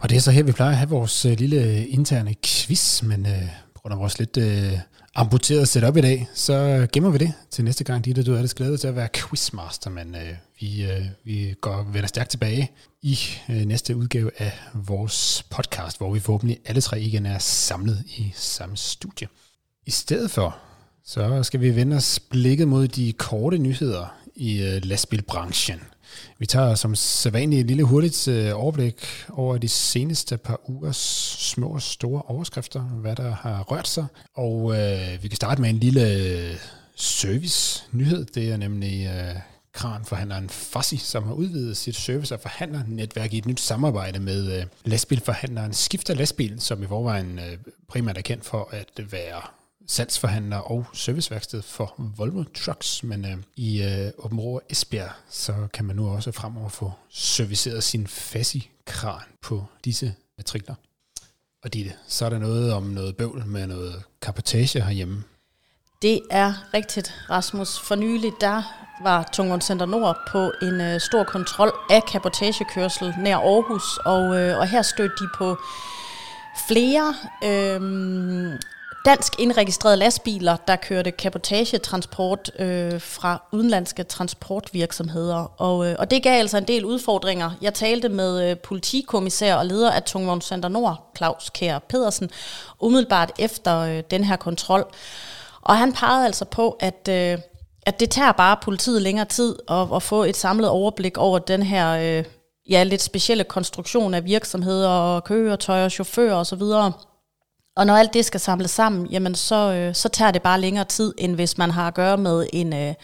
Og 0.00 0.10
det 0.10 0.16
er 0.16 0.20
så 0.20 0.30
her, 0.30 0.42
vi 0.42 0.52
plejer 0.52 0.70
at 0.70 0.76
have 0.76 0.90
vores 0.90 1.24
øh, 1.24 1.38
lille 1.38 1.56
øh, 1.56 1.84
interne 1.88 2.34
quiz, 2.44 3.02
men 3.02 3.26
øh, 3.26 3.48
på 3.74 3.80
grund 3.80 3.92
af 3.92 3.98
vores 3.98 4.18
lidt 4.18 4.36
øh, 4.36 4.78
amputerede 5.14 5.66
setup 5.66 5.96
i 5.96 6.00
dag, 6.00 6.28
så 6.34 6.52
øh, 6.52 6.88
gemmer 6.92 7.10
vi 7.10 7.18
det 7.18 7.32
til 7.50 7.64
næste 7.64 7.84
gang. 7.84 8.04
Ditte, 8.04 8.22
du 8.22 8.34
er 8.34 8.40
det 8.40 8.54
glædet 8.54 8.80
til 8.80 8.88
at 8.88 8.96
være 8.96 9.08
quizmaster, 9.14 9.90
men 9.90 10.14
øh, 10.14 10.34
vi, 10.62 10.84
øh, 10.84 11.06
vi 11.24 11.54
går 11.60 11.82
vender 11.92 12.06
stærkt 12.06 12.30
tilbage 12.30 12.70
i 13.02 13.18
øh, 13.48 13.64
næste 13.64 13.96
udgave 13.96 14.30
af 14.38 14.52
vores 14.74 15.44
podcast, 15.50 15.98
hvor 15.98 16.12
vi 16.12 16.20
forhåbentlig 16.20 16.58
alle 16.64 16.80
tre 16.80 17.00
igen 17.00 17.26
er 17.26 17.38
samlet 17.38 18.04
i 18.06 18.32
samme 18.34 18.76
studie. 18.76 19.28
I 19.86 19.90
stedet 19.90 20.30
for, 20.30 20.58
så 21.04 21.42
skal 21.42 21.60
vi 21.60 21.76
vende 21.76 21.96
os 21.96 22.20
blikket 22.20 22.68
mod 22.68 22.88
de 22.88 23.12
korte 23.12 23.58
nyheder 23.58 24.16
i 24.34 24.62
øh, 24.62 24.84
lastbilbranchen. 24.84 25.80
Vi 26.38 26.46
tager 26.46 26.74
som 26.74 26.94
sædvanligt 26.94 27.60
et 27.60 27.66
lille 27.66 27.82
hurtigt 27.82 28.28
øh, 28.28 28.50
overblik 28.54 29.06
over 29.30 29.58
de 29.58 29.68
seneste 29.68 30.36
par 30.36 30.60
ugers 30.70 30.96
små 31.38 31.68
og 31.68 31.82
store 31.82 32.22
overskrifter, 32.22 32.80
hvad 32.80 33.16
der 33.16 33.34
har 33.34 33.62
rørt 33.62 33.88
sig. 33.88 34.06
Og 34.34 34.72
øh, 34.72 35.22
vi 35.22 35.28
kan 35.28 35.36
starte 35.36 35.60
med 35.60 35.70
en 35.70 35.78
lille 35.78 36.12
øh, 36.12 36.56
service-nyhed. 36.96 38.24
Det 38.24 38.52
er 38.52 38.56
nemlig 38.56 39.06
øh, 39.06 39.40
kranforhandleren 39.72 40.48
Fassi, 40.48 40.96
som 40.96 41.24
har 41.24 41.34
udvidet 41.34 41.76
sit 41.76 41.96
service- 41.96 42.34
og 42.34 42.40
forhandlernetværk 42.40 43.32
i 43.32 43.38
et 43.38 43.46
nyt 43.46 43.60
samarbejde 43.60 44.18
med 44.18 44.58
øh, 44.58 44.66
lastbilforhandleren 44.84 45.72
Skifter 45.72 46.14
Lastbil, 46.14 46.60
som 46.60 46.82
i 46.82 46.86
forvejen 46.86 47.38
øh, 47.38 47.58
primært 47.88 48.18
er 48.18 48.22
kendt 48.22 48.44
for 48.44 48.68
at 48.72 49.12
være 49.12 49.42
salgsforhandler 49.86 50.56
og 50.56 50.86
serviceværksted 50.92 51.62
for 51.62 51.94
Volvo 52.16 52.44
Trucks, 52.54 53.02
men 53.02 53.24
øh, 53.24 53.36
i 53.56 53.82
øh, 53.82 54.10
Åben 54.18 54.60
Esbjerg, 54.70 55.10
så 55.30 55.54
kan 55.74 55.84
man 55.84 55.96
nu 55.96 56.08
også 56.08 56.32
fremover 56.32 56.68
få 56.68 56.92
serviceret 57.10 57.84
sin 57.84 58.06
Fassi-kran 58.06 59.22
på 59.42 59.64
disse 59.84 60.14
matrikler. 60.38 60.74
Og 61.64 61.72
Ditte, 61.72 61.92
så 62.08 62.24
er 62.24 62.30
der 62.30 62.38
noget 62.38 62.72
om 62.72 62.82
noget 62.82 63.16
bøvl 63.16 63.46
med 63.46 63.66
noget 63.66 64.02
kapotage 64.22 64.82
herhjemme. 64.82 65.22
Det 66.02 66.20
er 66.30 66.52
rigtigt, 66.74 67.14
Rasmus. 67.30 67.78
For 67.78 67.94
nylig, 67.94 68.32
der 68.40 68.62
var 69.02 69.28
Tungvogn 69.32 69.60
Center 69.60 69.86
Nord 69.86 70.16
på 70.28 70.52
en 70.62 70.80
øh, 70.80 71.00
stor 71.00 71.24
kontrol 71.24 71.72
af 71.90 72.04
kapotagekørsel 72.04 73.14
nær 73.18 73.36
Aarhus, 73.36 73.98
og, 74.04 74.40
øh, 74.40 74.58
og 74.58 74.68
her 74.68 74.82
stødte 74.82 75.14
de 75.24 75.28
på 75.38 75.56
flere 76.68 77.14
øh, 77.44 77.80
dansk 79.04 79.32
indregistrerede 79.38 79.96
lastbiler, 79.96 80.56
der 80.56 80.76
kørte 80.76 81.10
kapotagetransport 81.10 82.50
øh, 82.58 83.00
fra 83.00 83.42
udenlandske 83.52 84.02
transportvirksomheder. 84.02 85.60
Og, 85.60 85.86
øh, 85.90 85.96
og 85.98 86.10
det 86.10 86.22
gav 86.22 86.38
altså 86.38 86.58
en 86.58 86.68
del 86.68 86.84
udfordringer. 86.84 87.50
Jeg 87.60 87.74
talte 87.74 88.08
med 88.08 88.50
øh, 88.50 88.56
politikommissær 88.58 89.54
og 89.54 89.66
leder 89.66 89.90
af 89.90 90.02
Tungvogn 90.02 90.40
Center 90.40 90.68
Nord, 90.68 91.12
Claus 91.16 91.50
Kær 91.54 91.78
Pedersen, 91.78 92.30
umiddelbart 92.80 93.32
efter 93.38 93.78
øh, 93.78 94.02
den 94.10 94.24
her 94.24 94.36
kontrol. 94.36 94.86
Og 95.62 95.76
han 95.76 95.92
pegede 95.92 96.26
altså 96.26 96.44
på, 96.44 96.76
at, 96.80 97.08
øh, 97.10 97.38
at 97.86 98.00
det 98.00 98.10
tager 98.10 98.32
bare 98.32 98.56
politiet 98.62 99.02
længere 99.02 99.26
tid 99.26 99.56
at, 99.68 99.88
at 99.94 100.02
få 100.02 100.24
et 100.24 100.36
samlet 100.36 100.68
overblik 100.68 101.18
over 101.18 101.38
den 101.38 101.62
her... 101.62 102.18
Øh, 102.18 102.24
ja, 102.70 102.82
lidt 102.82 103.02
specielle 103.02 103.44
konstruktion 103.44 104.14
af 104.14 104.24
virksomheder 104.24 104.88
og 104.88 105.24
køretøjer, 105.24 105.88
chauffører 105.88 106.34
osv., 106.34 106.62
og 107.76 107.86
når 107.86 107.96
alt 107.96 108.14
det 108.14 108.24
skal 108.24 108.40
samles 108.40 108.70
sammen, 108.70 109.06
jamen 109.06 109.34
så, 109.34 109.72
øh, 109.72 109.94
så 109.94 110.08
tager 110.08 110.30
det 110.30 110.42
bare 110.42 110.60
længere 110.60 110.84
tid, 110.84 111.14
end 111.18 111.34
hvis 111.34 111.58
man 111.58 111.70
har 111.70 111.88
at 111.88 111.94
gøre 111.94 112.16
med 112.16 112.46
en 112.52 112.74
øh, 112.74 112.94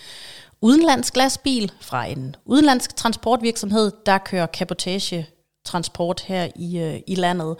udenlandsk 0.61 1.15
glasbil 1.15 1.73
fra 1.81 2.05
en 2.05 2.37
udenlandsk 2.45 2.97
transportvirksomhed, 2.97 3.93
der 4.07 4.19
kører 4.19 4.47
kapotage 4.47 5.27
transport 5.65 6.21
her 6.21 6.49
i, 6.57 6.79
øh, 6.79 7.01
i 7.07 7.15
landet. 7.15 7.57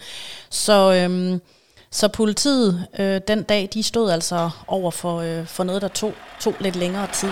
Så, 0.49 0.93
øh, 0.93 1.39
så 1.91 2.07
politiet 2.07 2.87
øh, 2.99 3.21
den 3.27 3.43
dag, 3.43 3.69
de 3.73 3.83
stod 3.83 4.11
altså 4.11 4.49
over 4.67 4.91
for, 4.91 5.17
øh, 5.19 5.45
for 5.45 5.63
noget, 5.63 5.81
der 5.81 5.87
tog, 5.87 6.13
tog 6.39 6.55
lidt 6.59 6.75
længere 6.75 7.07
tid. 7.07 7.29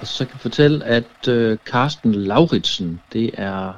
Og 0.00 0.06
så 0.06 0.24
kan 0.24 0.34
jeg 0.34 0.40
fortælle, 0.40 0.84
at 0.84 1.28
øh, 1.28 1.58
Carsten 1.64 2.14
Lauritsen, 2.14 3.00
det 3.12 3.30
er 3.34 3.72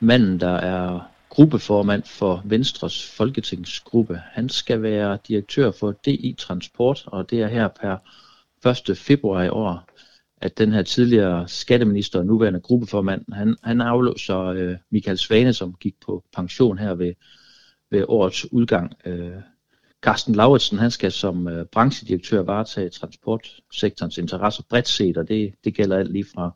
manden, 0.00 0.40
der 0.40 0.54
er 0.54 1.00
gruppeformand 1.28 2.02
for 2.04 2.42
Venstres 2.44 3.06
folketingsgruppe. 3.16 4.20
Han 4.32 4.48
skal 4.48 4.82
være 4.82 5.18
direktør 5.28 5.70
for 5.80 5.92
DI 5.92 6.36
Transport, 6.38 7.02
og 7.06 7.30
det 7.30 7.42
er 7.42 7.48
her 7.48 7.68
per 7.68 7.96
1. 8.90 8.98
februar 8.98 9.42
i 9.42 9.48
år, 9.48 9.84
at 10.40 10.58
den 10.58 10.72
her 10.72 10.82
tidligere 10.82 11.48
skatteminister 11.48 12.18
og 12.18 12.26
nuværende 12.26 12.60
gruppeformand, 12.60 13.32
han, 13.32 13.56
han 13.62 13.80
afløser 13.80 14.38
øh, 14.38 14.76
Michael 14.90 15.18
Svane, 15.18 15.52
som 15.52 15.74
gik 15.80 15.94
på 16.06 16.24
pension 16.36 16.78
her 16.78 16.94
ved, 16.94 17.12
ved 17.90 18.04
årets 18.08 18.52
udgang. 18.52 18.92
Øh, 19.04 19.32
Carsten 20.02 20.34
Lauritsen, 20.34 20.78
han 20.78 20.90
skal 20.90 21.12
som 21.12 21.48
øh, 21.48 21.66
branchedirektør 21.66 22.42
varetage 22.42 22.88
transportsektorens 22.88 24.18
interesser 24.18 24.62
bredt 24.70 24.88
set, 24.88 25.16
og 25.16 25.28
det, 25.28 25.54
det 25.64 25.74
gælder 25.74 25.96
alt 25.96 26.12
lige 26.12 26.26
fra, 26.34 26.50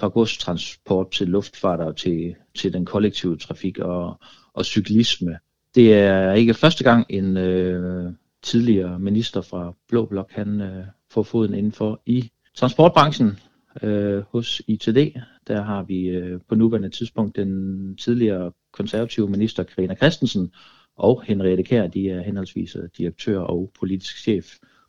fra 0.00 0.08
godstransport 0.08 1.10
til 1.10 1.28
luftfart 1.28 1.80
og 1.80 1.96
til, 1.96 2.34
til 2.54 2.72
den 2.72 2.84
kollektive 2.84 3.36
trafik 3.36 3.78
og, 3.78 4.20
og 4.52 4.64
cyklisme. 4.64 5.38
Det 5.74 5.94
er 5.94 6.32
ikke 6.32 6.54
første 6.54 6.84
gang 6.84 7.06
en 7.08 7.36
øh, 7.36 8.12
tidligere 8.42 8.98
minister 8.98 9.40
fra 9.40 9.74
Blå 9.88 10.06
Blok, 10.06 10.32
han 10.32 10.60
øh, 10.60 10.84
får 11.10 11.22
foden 11.22 11.54
indenfor 11.54 12.02
i 12.06 12.30
transportbranchen 12.54 13.38
øh, 13.82 14.22
hos 14.32 14.62
ITD. 14.66 14.98
Der 15.46 15.62
har 15.62 15.82
vi 15.82 16.00
øh, 16.00 16.40
på 16.48 16.54
nuværende 16.54 16.88
tidspunkt 16.88 17.36
den 17.36 17.96
tidligere 17.96 18.52
konservative 18.72 19.28
minister 19.28 19.62
Karina 19.62 19.94
Christensen 19.94 20.52
og 20.96 21.22
Henriette 21.26 21.62
Kær, 21.62 21.86
de 21.86 22.10
er 22.10 22.22
henholdsvis 22.22 22.76
øh, 22.76 22.88
direktør 22.98 23.40
og 23.40 23.72
politisk 23.80 24.18
chef 24.18 24.46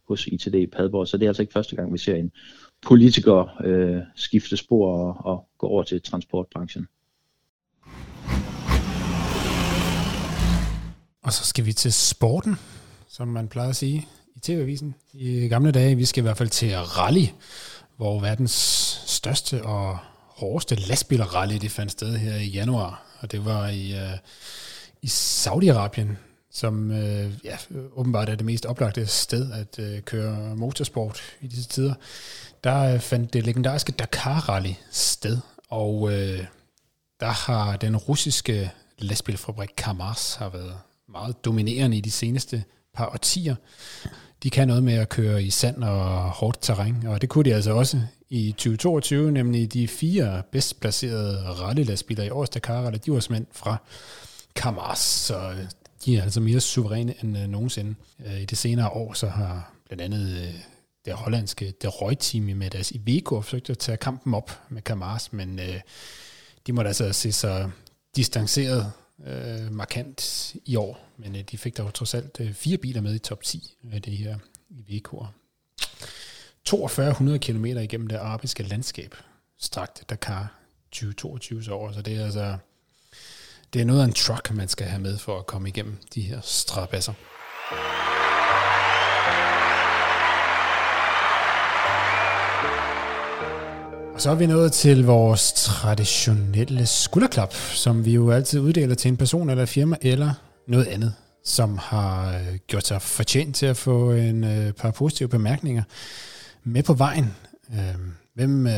hos 0.08 0.28
ITD 0.28 0.56
i 0.56 0.67
Padborg. 0.67 1.08
Så 1.08 1.17
det 1.17 1.25
er 1.25 1.30
altså 1.30 1.43
ikke 1.43 1.54
første 1.54 1.75
gang, 1.75 1.93
vi 1.93 1.97
ser 1.97 2.15
en 2.15 2.32
politiker 2.82 3.62
øh, 3.65 4.01
skifte 4.15 4.58
spor 4.58 4.97
og, 4.97 5.25
og 5.34 5.47
gå 5.58 5.67
over 5.67 5.84
til 5.84 6.01
transportbranchen. 6.01 6.88
Og 11.23 11.34
så 11.34 11.45
skal 11.45 11.65
vi 11.65 11.73
til 11.73 11.93
sporten, 11.93 12.56
som 13.08 13.28
man 13.28 13.47
plejer 13.47 13.69
at 13.69 13.75
sige 13.75 14.08
i 14.36 14.39
TV-avisen 14.39 14.95
i 15.13 15.48
gamle 15.48 15.71
dage. 15.71 15.95
Vi 15.95 16.06
skal 16.06 16.21
i 16.21 16.26
hvert 16.26 16.38
fald 16.38 16.50
til 16.50 16.78
rally, 16.78 17.28
hvor 17.98 18.19
verdens 18.19 18.52
største 19.06 19.63
og 19.63 19.98
hårdeste 20.36 20.76
lastbilrally 20.76 21.58
det 21.58 21.71
fandt 21.71 21.91
sted 21.91 22.17
her 22.17 22.36
i 22.36 22.48
januar. 22.48 23.06
Og 23.19 23.32
det 23.32 23.45
var 23.45 23.67
i, 23.67 23.93
øh, 23.93 24.17
i 25.02 25.08
Saudi-Arabien, 25.08 26.17
som 26.52 26.91
øh, 26.91 27.32
ja, 27.43 27.58
åbenbart 27.95 28.30
er 28.30 28.36
det 28.36 28.45
mest 28.45 28.65
oplagte 28.65 29.08
sted 29.08 29.52
at 29.52 29.80
øh, 29.80 30.02
køre 30.02 30.56
motorsport 30.56 31.21
i 31.41 31.48
disse 31.48 31.69
tider. 31.69 31.93
Der 32.63 32.93
øh, 32.93 33.00
fandt 33.00 33.34
det 33.34 33.45
legendariske 33.45 33.91
Dakar 33.91 34.50
Rally 34.50 34.74
sted, 34.91 35.38
og 35.69 36.13
øh, 36.13 36.45
der 37.19 37.52
har 37.52 37.78
den 37.78 37.98
russiske 37.98 38.71
lastbilfabrik 38.98 39.69
Kamaz 39.78 40.36
har 40.36 40.50
været 40.50 40.78
meget 41.10 41.45
dominerende 41.45 41.98
i 41.98 42.02
de 42.02 42.12
seneste 42.12 42.63
par 42.95 43.10
årtier. 43.13 43.55
De 44.43 44.49
kan 44.49 44.67
noget 44.67 44.84
med 44.84 44.93
at 44.93 45.10
køre 45.10 45.43
i 45.43 45.49
sand 45.49 45.84
og 45.84 46.29
hårdt 46.29 46.62
terræn, 46.62 47.08
og 47.08 47.21
det 47.21 47.29
kunne 47.29 47.43
de 47.43 47.53
altså 47.53 47.71
også 47.71 48.01
i 48.29 48.51
2022, 48.51 49.31
nemlig 49.31 49.73
de 49.73 49.88
fire 49.88 50.43
bedst 50.51 50.79
placerede 50.79 51.49
rallylastbiler 51.49 52.23
i 52.23 52.29
års 52.29 52.49
Dakar 52.49 52.81
Rally, 52.81 52.97
de 53.05 53.12
var 53.12 53.19
simpelthen 53.19 53.47
fra 53.51 53.77
Kamaz, 54.55 54.99
så 54.99 55.55
de 56.05 56.17
er 56.17 56.23
altså 56.23 56.41
mere 56.41 56.60
suveræne 56.60 57.13
end 57.23 57.38
øh, 57.38 57.47
nogensinde. 57.47 57.95
Øh, 58.25 58.41
I 58.41 58.45
det 58.45 58.58
senere 58.58 58.89
år 58.89 59.13
så 59.13 59.27
har 59.27 59.73
blandt 59.86 60.03
andet 60.03 60.41
øh, 60.41 60.53
det 61.05 61.13
hollandske 61.13 61.73
Deroy-team 61.81 62.43
med 62.43 62.69
deres 62.69 62.91
Iveco 62.91 63.41
forsøgt 63.41 63.69
at 63.69 63.77
tage 63.77 63.97
kampen 63.97 64.34
op 64.34 64.60
med 64.69 64.81
Kamaz, 64.81 65.27
men 65.31 65.60
de 66.67 66.73
måtte 66.73 66.88
altså 66.88 67.13
se 67.13 67.31
sig 67.31 67.71
distanceret 68.15 68.91
øh, 69.25 69.71
markant 69.71 70.56
i 70.65 70.75
år, 70.75 71.10
men 71.17 71.36
øh, 71.36 71.41
de 71.51 71.58
fik 71.58 71.78
dog 71.78 71.93
trods 71.93 72.13
alt 72.13 72.39
øh, 72.39 72.54
fire 72.54 72.78
biler 72.78 73.01
med 73.01 73.15
i 73.15 73.19
top 73.19 73.43
10 73.43 73.78
af 73.91 73.95
øh, 73.95 74.01
det 74.01 74.17
her 74.17 74.38
i 74.69 74.82
VK'er. 74.97 75.25
4200 76.67 77.39
km 77.39 77.65
igennem 77.65 78.08
det 78.08 78.15
arabiske 78.15 78.63
landskab 78.63 79.15
strakte 79.58 80.06
Dakar 80.10 80.54
2022 80.91 81.63
så 81.63 81.71
over, 81.71 81.91
så 81.91 82.01
det 82.01 82.15
er 82.15 82.23
altså 82.25 82.58
det 83.73 83.82
er 83.82 83.86
noget 83.86 84.01
af 84.01 84.06
en 84.06 84.13
truck, 84.13 84.51
man 84.51 84.67
skal 84.67 84.88
have 84.88 85.01
med 85.01 85.17
for 85.17 85.39
at 85.39 85.45
komme 85.45 85.69
igennem 85.69 85.97
de 86.13 86.21
her 86.21 86.41
strabasser. 86.41 87.13
Og 94.15 94.21
så 94.21 94.30
er 94.32 94.36
vi 94.36 94.45
nået 94.45 94.71
til 94.71 95.06
vores 95.06 95.54
traditionelle 95.54 96.86
skulderklap, 96.86 97.54
som 97.54 98.06
vi 98.06 98.13
jo 98.13 98.32
altid 98.32 98.60
uddeler 98.60 98.95
til 98.95 99.10
en 99.10 99.17
person 99.17 99.49
eller 99.49 99.63
et 99.63 99.69
firma 99.69 99.95
eller 100.01 100.32
noget 100.67 100.86
andet, 100.86 101.13
som 101.43 101.78
har 101.78 102.30
øh, 102.30 102.58
gjort 102.67 102.88
sig 102.88 103.01
fortjent 103.01 103.56
til 103.56 103.65
at 103.65 103.78
få 103.78 104.12
en 104.12 104.43
øh, 104.43 104.71
par 104.71 104.91
positive 104.91 105.30
bemærkninger 105.30 105.84
med 106.63 106.84
på 106.84 106.93
vejen. 106.93 107.25
Øhm, 107.69 108.12
hvem, 108.34 108.67
øh, 108.67 108.73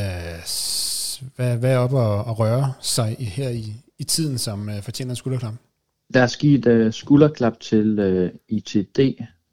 hvad, 1.36 1.56
hvad 1.56 1.72
er 1.72 1.78
op 1.78 1.92
og, 1.92 2.38
røre 2.38 2.72
sig 2.80 3.16
her 3.18 3.48
i, 3.48 3.72
i 3.98 4.04
tiden, 4.04 4.38
som 4.38 4.68
øh, 4.68 4.82
fortjener 4.82 5.12
en 5.12 5.16
skulderklap? 5.16 5.54
Der 6.14 6.22
er 6.22 6.26
sket 6.26 6.94
skulderklap 6.94 7.60
til 7.60 8.30
ITD 8.48 8.98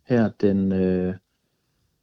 her 0.08 0.30
den 0.41 0.71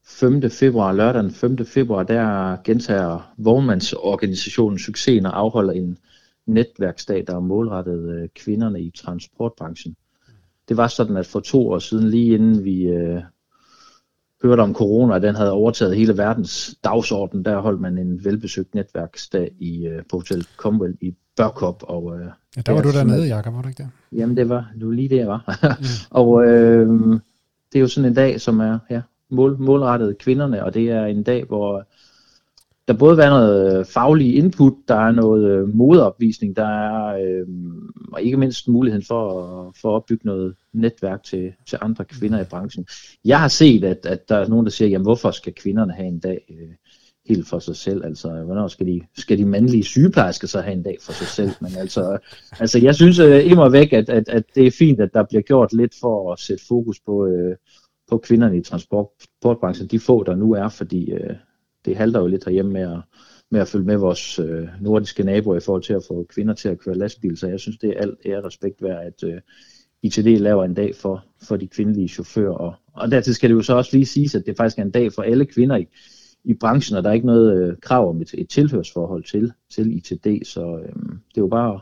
5. 0.05 0.51
februar, 0.51 0.93
lørdag 0.93 1.23
den 1.23 1.31
5. 1.31 1.67
februar, 1.67 2.03
der 2.03 2.57
gentager 2.65 3.33
vognmandsorganisationen 3.37 4.79
succesen 4.79 5.27
og 5.27 5.39
afholder 5.39 5.73
en 5.73 5.99
netværksdag, 6.47 7.25
der 7.27 7.37
er 7.37 7.41
målrettet 7.41 8.09
øh, 8.15 8.29
kvinderne 8.35 8.81
i 8.81 8.91
transportbranchen. 8.91 9.97
Det 10.69 10.77
var 10.77 10.89
sådan, 10.89 11.17
at 11.17 11.27
for 11.27 11.41
to 11.41 11.71
år 11.71 11.79
siden, 11.79 12.11
lige 12.11 12.35
inden 12.35 12.65
vi 12.65 12.83
øh, 12.83 13.23
hørte 14.43 14.61
om 14.61 14.75
corona, 14.75 15.19
den 15.19 15.35
havde 15.35 15.53
overtaget 15.53 15.97
hele 15.97 16.17
verdens 16.17 16.75
dagsorden, 16.85 17.45
der 17.45 17.61
holdt 17.61 17.81
man 17.81 17.99
en 17.99 18.25
velbesøgt 18.25 18.75
netværksdag 18.75 19.51
i, 19.59 19.87
øh, 19.87 20.03
på 20.11 20.17
Hotel 20.17 20.47
Comwell 20.57 20.97
i 21.01 21.15
Børkop. 21.37 21.83
Og, 21.83 22.19
øh, 22.21 22.27
ja, 22.57 22.61
der 22.61 22.73
var 22.73 22.83
du 22.83 22.93
dernede, 22.93 23.37
Jacob, 23.37 23.55
var 23.55 23.63
du 23.63 23.69
ikke 23.69 23.83
der? 23.83 23.89
Jamen, 24.13 24.37
det 24.37 24.49
var, 24.49 24.73
var 24.77 24.91
lige 24.91 25.09
det, 25.09 25.17
jeg 25.17 25.29
var. 25.29 25.59
ja. 25.63 25.75
og 26.21 26.45
øh, 26.45 26.89
det 27.73 27.79
er 27.79 27.81
jo 27.81 27.89
sådan 27.89 28.11
en 28.11 28.15
dag, 28.15 28.41
som 28.41 28.61
er 28.61 28.79
ja, 28.91 29.01
mål, 29.33 29.57
målrettet 29.59 30.19
kvinderne, 30.19 30.65
og 30.65 30.75
det 30.75 30.91
er 30.91 31.05
en 31.05 31.23
dag, 31.23 31.45
hvor 31.45 31.79
øh, 31.79 31.85
der 32.89 32.95
både 32.95 33.23
er 33.23 33.31
noget 33.31 33.79
øh, 33.79 33.85
faglig 33.85 34.37
input, 34.37 34.73
der 34.89 34.95
er 34.95 35.13
noget 35.13 35.51
øh, 35.51 35.69
modeopvisning, 35.75 36.57
der 36.57 36.67
er 36.67 37.17
øh, 37.17 37.47
og 38.13 38.23
ikke 38.23 38.37
mindst 38.37 38.69
muligheden 38.69 39.05
for, 39.07 39.75
for 39.81 39.89
at 39.89 39.95
opbygge 39.95 40.27
noget 40.27 40.55
netværk 40.73 41.25
til, 41.25 41.53
til 41.69 41.79
andre 41.83 42.05
kvinder 42.05 42.41
i 42.41 42.45
branchen. 42.45 42.87
Jeg 43.25 43.41
har 43.41 43.49
set, 43.49 43.85
at, 43.85 44.07
at 44.07 44.29
der 44.29 44.37
er 44.37 44.49
nogen, 44.49 44.67
der 44.67 44.71
siger, 44.71 44.89
jamen 44.89 45.05
hvorfor 45.05 45.31
skal 45.31 45.55
kvinderne 45.55 45.93
have 45.93 46.09
en 46.09 46.19
dag 46.19 46.41
øh, 46.51 46.69
helt 47.29 47.49
for 47.49 47.59
sig 47.59 47.77
selv? 47.77 48.05
Altså, 48.05 48.29
hvornår 48.29 48.69
skal 48.69 48.87
de, 48.87 49.01
skal 49.17 49.39
de 49.39 49.45
mandlige 49.45 49.85
sygeplejersker 49.85 50.49
så 50.49 50.61
have 50.61 50.73
en 50.73 50.83
dag 50.83 50.97
for 51.01 51.13
sig 51.13 51.27
selv? 51.27 51.51
Men 51.61 51.71
altså, 51.79 52.19
altså 52.61 52.79
jeg 52.79 52.95
synes 52.95 53.19
øh, 53.19 53.51
immer 53.51 53.69
væk, 53.69 53.93
at, 53.93 54.09
at, 54.09 54.29
at 54.29 54.45
det 54.55 54.67
er 54.67 54.71
fint, 54.79 55.01
at 55.01 55.15
der 55.15 55.23
bliver 55.23 55.43
gjort 55.43 55.73
lidt 55.73 55.95
for 56.01 56.33
at 56.33 56.39
sætte 56.39 56.65
fokus 56.69 57.01
på, 57.01 57.27
øh, 57.27 57.57
på 58.13 58.19
kvinderne 58.19 58.57
i 58.57 58.63
transportbranchen, 58.63 59.87
de 59.87 60.01
få 60.01 60.25
der 60.25 60.35
nu 60.35 60.53
er, 60.53 60.69
fordi 60.69 61.13
øh, 61.13 61.37
det 61.85 61.97
halter 61.97 62.21
jo 62.21 62.27
lidt 62.27 62.45
herhjemme 62.45 62.73
med 62.73 62.81
at, 62.81 63.01
med 63.51 63.61
at 63.61 63.69
følge 63.69 63.87
med 63.87 63.97
vores 63.97 64.39
øh, 64.39 64.69
nordiske 64.81 65.23
naboer 65.23 65.57
i 65.57 65.61
forhold 65.61 65.83
til 65.83 65.93
at 65.93 66.05
få 66.09 66.27
kvinder 66.29 66.55
til 66.55 66.69
at 66.69 66.79
køre 66.79 66.95
lastbil, 66.95 67.37
så 67.37 67.49
jeg 67.49 67.61
synes, 67.61 67.79
det 67.79 67.91
er 67.91 68.01
alt 68.01 68.19
ære 68.27 68.45
respekt 68.45 68.83
værd, 68.83 69.07
at 69.07 69.25
øh, 69.25 69.41
ITD 70.03 70.39
laver 70.39 70.65
en 70.65 70.75
dag 70.75 70.97
for, 70.97 71.25
for 71.43 71.57
de 71.57 71.69
kvindelige 71.69 72.09
chauffører, 72.09 72.55
og, 72.55 72.75
og 72.93 73.11
dertil 73.11 73.35
skal 73.35 73.51
det 73.51 73.57
jo 73.57 73.63
så 73.63 73.75
også 73.75 73.97
lige 73.97 74.07
siges, 74.07 74.35
at 74.35 74.47
det 74.47 74.57
faktisk 74.57 74.79
er 74.79 74.83
en 74.83 74.91
dag 74.91 75.13
for 75.13 75.23
alle 75.23 75.47
kvinder 75.47 75.77
i, 75.77 75.87
i 76.45 76.55
branchen, 76.55 76.97
og 76.97 77.05
der 77.05 77.11
er 77.11 77.15
ikke 77.15 77.27
noget 77.27 77.63
øh, 77.63 77.77
krav 77.83 78.09
om 78.09 78.23
et, 78.23 78.35
et 78.35 78.49
tilhørsforhold 78.49 79.25
til, 79.25 79.53
til 79.71 79.97
ITD, 79.97 80.45
så 80.45 80.81
øh, 80.83 80.95
det 81.29 81.37
er 81.37 81.47
jo 81.47 81.49
bare 81.49 81.81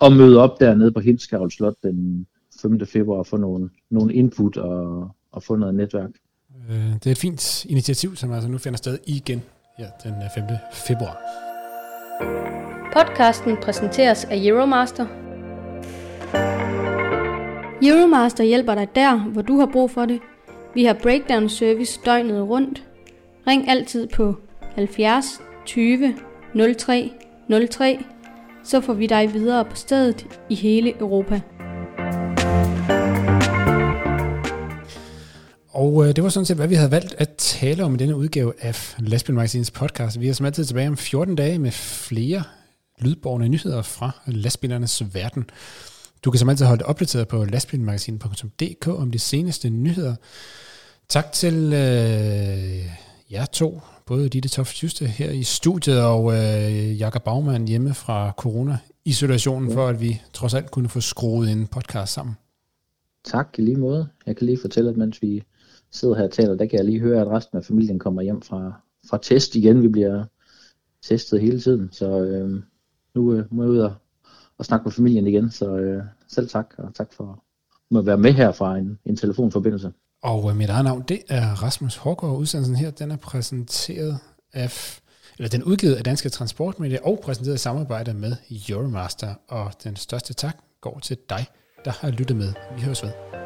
at 0.00 0.16
møde 0.16 0.38
op 0.38 0.60
dernede 0.60 0.92
på 0.92 1.00
Hinskavl 1.00 1.50
Slot 1.50 1.74
den 1.82 2.26
5. 2.62 2.86
februar 2.86 3.18
og 3.18 3.26
få 3.26 3.36
nogle, 3.36 3.70
nogle 3.90 4.14
input 4.14 4.56
og, 4.56 5.10
og 5.32 5.42
få 5.42 5.56
noget 5.56 5.74
netværk. 5.74 6.10
Øh, 6.70 6.94
det 6.94 7.06
er 7.06 7.10
et 7.10 7.18
fint 7.18 7.64
initiativ, 7.64 8.16
som 8.16 8.32
altså 8.32 8.48
nu 8.48 8.58
finder 8.58 8.76
sted 8.76 8.98
igen 9.06 9.42
her 9.78 9.90
den 10.02 10.14
5. 10.34 10.44
februar. 10.72 11.16
Podcasten 12.92 13.56
præsenteres 13.62 14.24
af 14.24 14.36
Euromaster. 14.36 15.06
Euromaster 17.82 18.44
hjælper 18.44 18.74
dig 18.74 18.88
der, 18.94 19.18
hvor 19.18 19.42
du 19.42 19.58
har 19.58 19.66
brug 19.72 19.90
for 19.90 20.06
det. 20.06 20.20
Vi 20.74 20.84
har 20.84 20.94
breakdown 21.02 21.48
service 21.48 22.00
døgnet 22.04 22.48
rundt. 22.48 22.84
Ring 23.46 23.68
altid 23.68 24.06
på 24.06 24.34
70 24.74 25.40
20 25.66 26.14
03 26.78 27.12
03, 27.70 28.04
så 28.64 28.80
får 28.80 28.92
vi 28.92 29.06
dig 29.06 29.34
videre 29.34 29.64
på 29.64 29.76
stedet 29.76 30.26
i 30.48 30.54
hele 30.54 31.00
Europa. 31.00 31.40
Og 35.78 36.08
øh, 36.08 36.16
det 36.16 36.24
var 36.24 36.30
sådan 36.30 36.44
set, 36.46 36.56
hvad 36.56 36.68
vi 36.68 36.74
havde 36.74 36.90
valgt 36.90 37.14
at 37.18 37.34
tale 37.36 37.84
om 37.84 37.94
i 37.94 37.96
denne 37.96 38.16
udgave 38.16 38.52
af 38.60 38.94
Lastbilmagasinets 38.98 39.70
podcast. 39.70 40.20
Vi 40.20 40.28
er 40.28 40.32
som 40.32 40.46
altid 40.46 40.64
tilbage 40.64 40.88
om 40.88 40.96
14 40.96 41.36
dage 41.36 41.58
med 41.58 41.70
flere 41.70 42.42
lydborgende 43.00 43.48
nyheder 43.48 43.82
fra 43.82 44.10
lastbilernes 44.26 45.14
verden. 45.14 45.50
Du 46.24 46.30
kan 46.30 46.38
som 46.38 46.48
altid 46.48 46.66
holde 46.66 46.78
dig 46.78 46.86
opdateret 46.86 47.28
på 47.28 47.44
lastbilmagasin.dk 47.44 48.88
om 48.88 49.10
de 49.10 49.18
seneste 49.18 49.70
nyheder. 49.70 50.14
Tak 51.08 51.32
til 51.32 51.54
øh, 51.54 52.84
jer 53.30 53.44
to, 53.52 53.80
både 54.06 54.28
Ditte 54.28 54.48
Toft 54.48 54.82
Juste 54.82 55.06
her 55.06 55.30
i 55.30 55.42
studiet 55.42 56.02
og 56.02 56.32
øh, 56.32 57.00
Jakob 57.00 57.22
Bagman 57.22 57.68
hjemme 57.68 57.94
fra 57.94 58.32
corona-isolationen, 58.36 59.72
for 59.72 59.88
at 59.88 60.00
vi 60.00 60.22
trods 60.32 60.54
alt 60.54 60.70
kunne 60.70 60.88
få 60.88 61.00
skruet 61.00 61.50
en 61.50 61.66
podcast 61.66 62.12
sammen. 62.12 62.36
Tak 63.24 63.48
i 63.58 63.62
lige 63.62 63.76
måde. 63.76 64.08
Jeg 64.26 64.36
kan 64.36 64.46
lige 64.46 64.58
fortælle, 64.60 64.90
at 64.90 64.96
mens 64.96 65.22
vi 65.22 65.42
sidder 65.90 66.14
her 66.14 66.24
og 66.24 66.30
taler, 66.30 66.54
der 66.54 66.66
kan 66.66 66.78
jeg 66.78 66.84
lige 66.84 67.00
høre, 67.00 67.20
at 67.20 67.26
resten 67.26 67.58
af 67.58 67.64
familien 67.64 67.98
kommer 67.98 68.22
hjem 68.22 68.42
fra, 68.42 68.72
fra 69.10 69.18
test 69.22 69.54
igen. 69.54 69.82
Vi 69.82 69.88
bliver 69.88 70.24
testet 71.02 71.40
hele 71.40 71.60
tiden, 71.60 71.88
så 71.92 72.20
øhm, 72.20 72.56
øh, 72.56 72.62
nu 73.14 73.34
øh, 73.34 73.44
må 73.50 73.62
jeg 73.62 73.70
ud 73.70 73.78
og, 73.78 73.94
og 74.58 74.64
snakke 74.64 74.84
med 74.84 74.92
familien 74.92 75.26
igen. 75.26 75.50
Så 75.50 75.76
øh, 75.76 76.02
selv 76.28 76.48
tak, 76.48 76.74
og 76.78 76.94
tak 76.94 77.12
for 77.12 77.44
at 77.98 78.06
være 78.06 78.18
med 78.18 78.32
her 78.32 78.52
fra 78.52 78.76
en, 78.76 78.98
en 79.04 79.16
telefonforbindelse. 79.16 79.92
Og 80.22 80.50
øh, 80.50 80.56
mit 80.56 80.68
eget 80.68 80.84
navn, 80.84 81.04
det 81.08 81.22
er 81.28 81.62
Rasmus 81.62 81.96
Hårgaard. 81.96 82.36
Udsendelsen 82.36 82.76
her, 82.76 82.90
den 82.90 83.10
er 83.10 83.16
præsenteret 83.16 84.18
af, 84.52 85.00
eller 85.38 85.48
den 85.48 85.64
udgivet 85.64 85.94
af 85.94 86.04
Danske 86.04 86.28
Transportmedier 86.28 87.00
og 87.02 87.20
præsenteret 87.22 87.54
i 87.54 87.58
samarbejde 87.58 88.14
med 88.14 88.32
Euromaster. 88.68 89.34
Og 89.48 89.72
den 89.84 89.96
største 89.96 90.34
tak 90.34 90.56
går 90.80 90.98
til 90.98 91.16
dig, 91.28 91.46
der 91.84 91.90
har 91.90 92.10
lyttet 92.10 92.36
med. 92.36 92.52
Vi 92.76 92.82
høres 92.82 93.02
ved. 93.02 93.37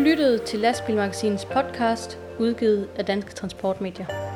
Lyttede 0.00 0.38
til 0.38 0.58
Lastbilmagasinets 0.58 1.44
podcast, 1.44 2.18
udgivet 2.38 2.88
af 2.96 3.04
Danske 3.04 3.32
Transportmedier. 3.32 4.29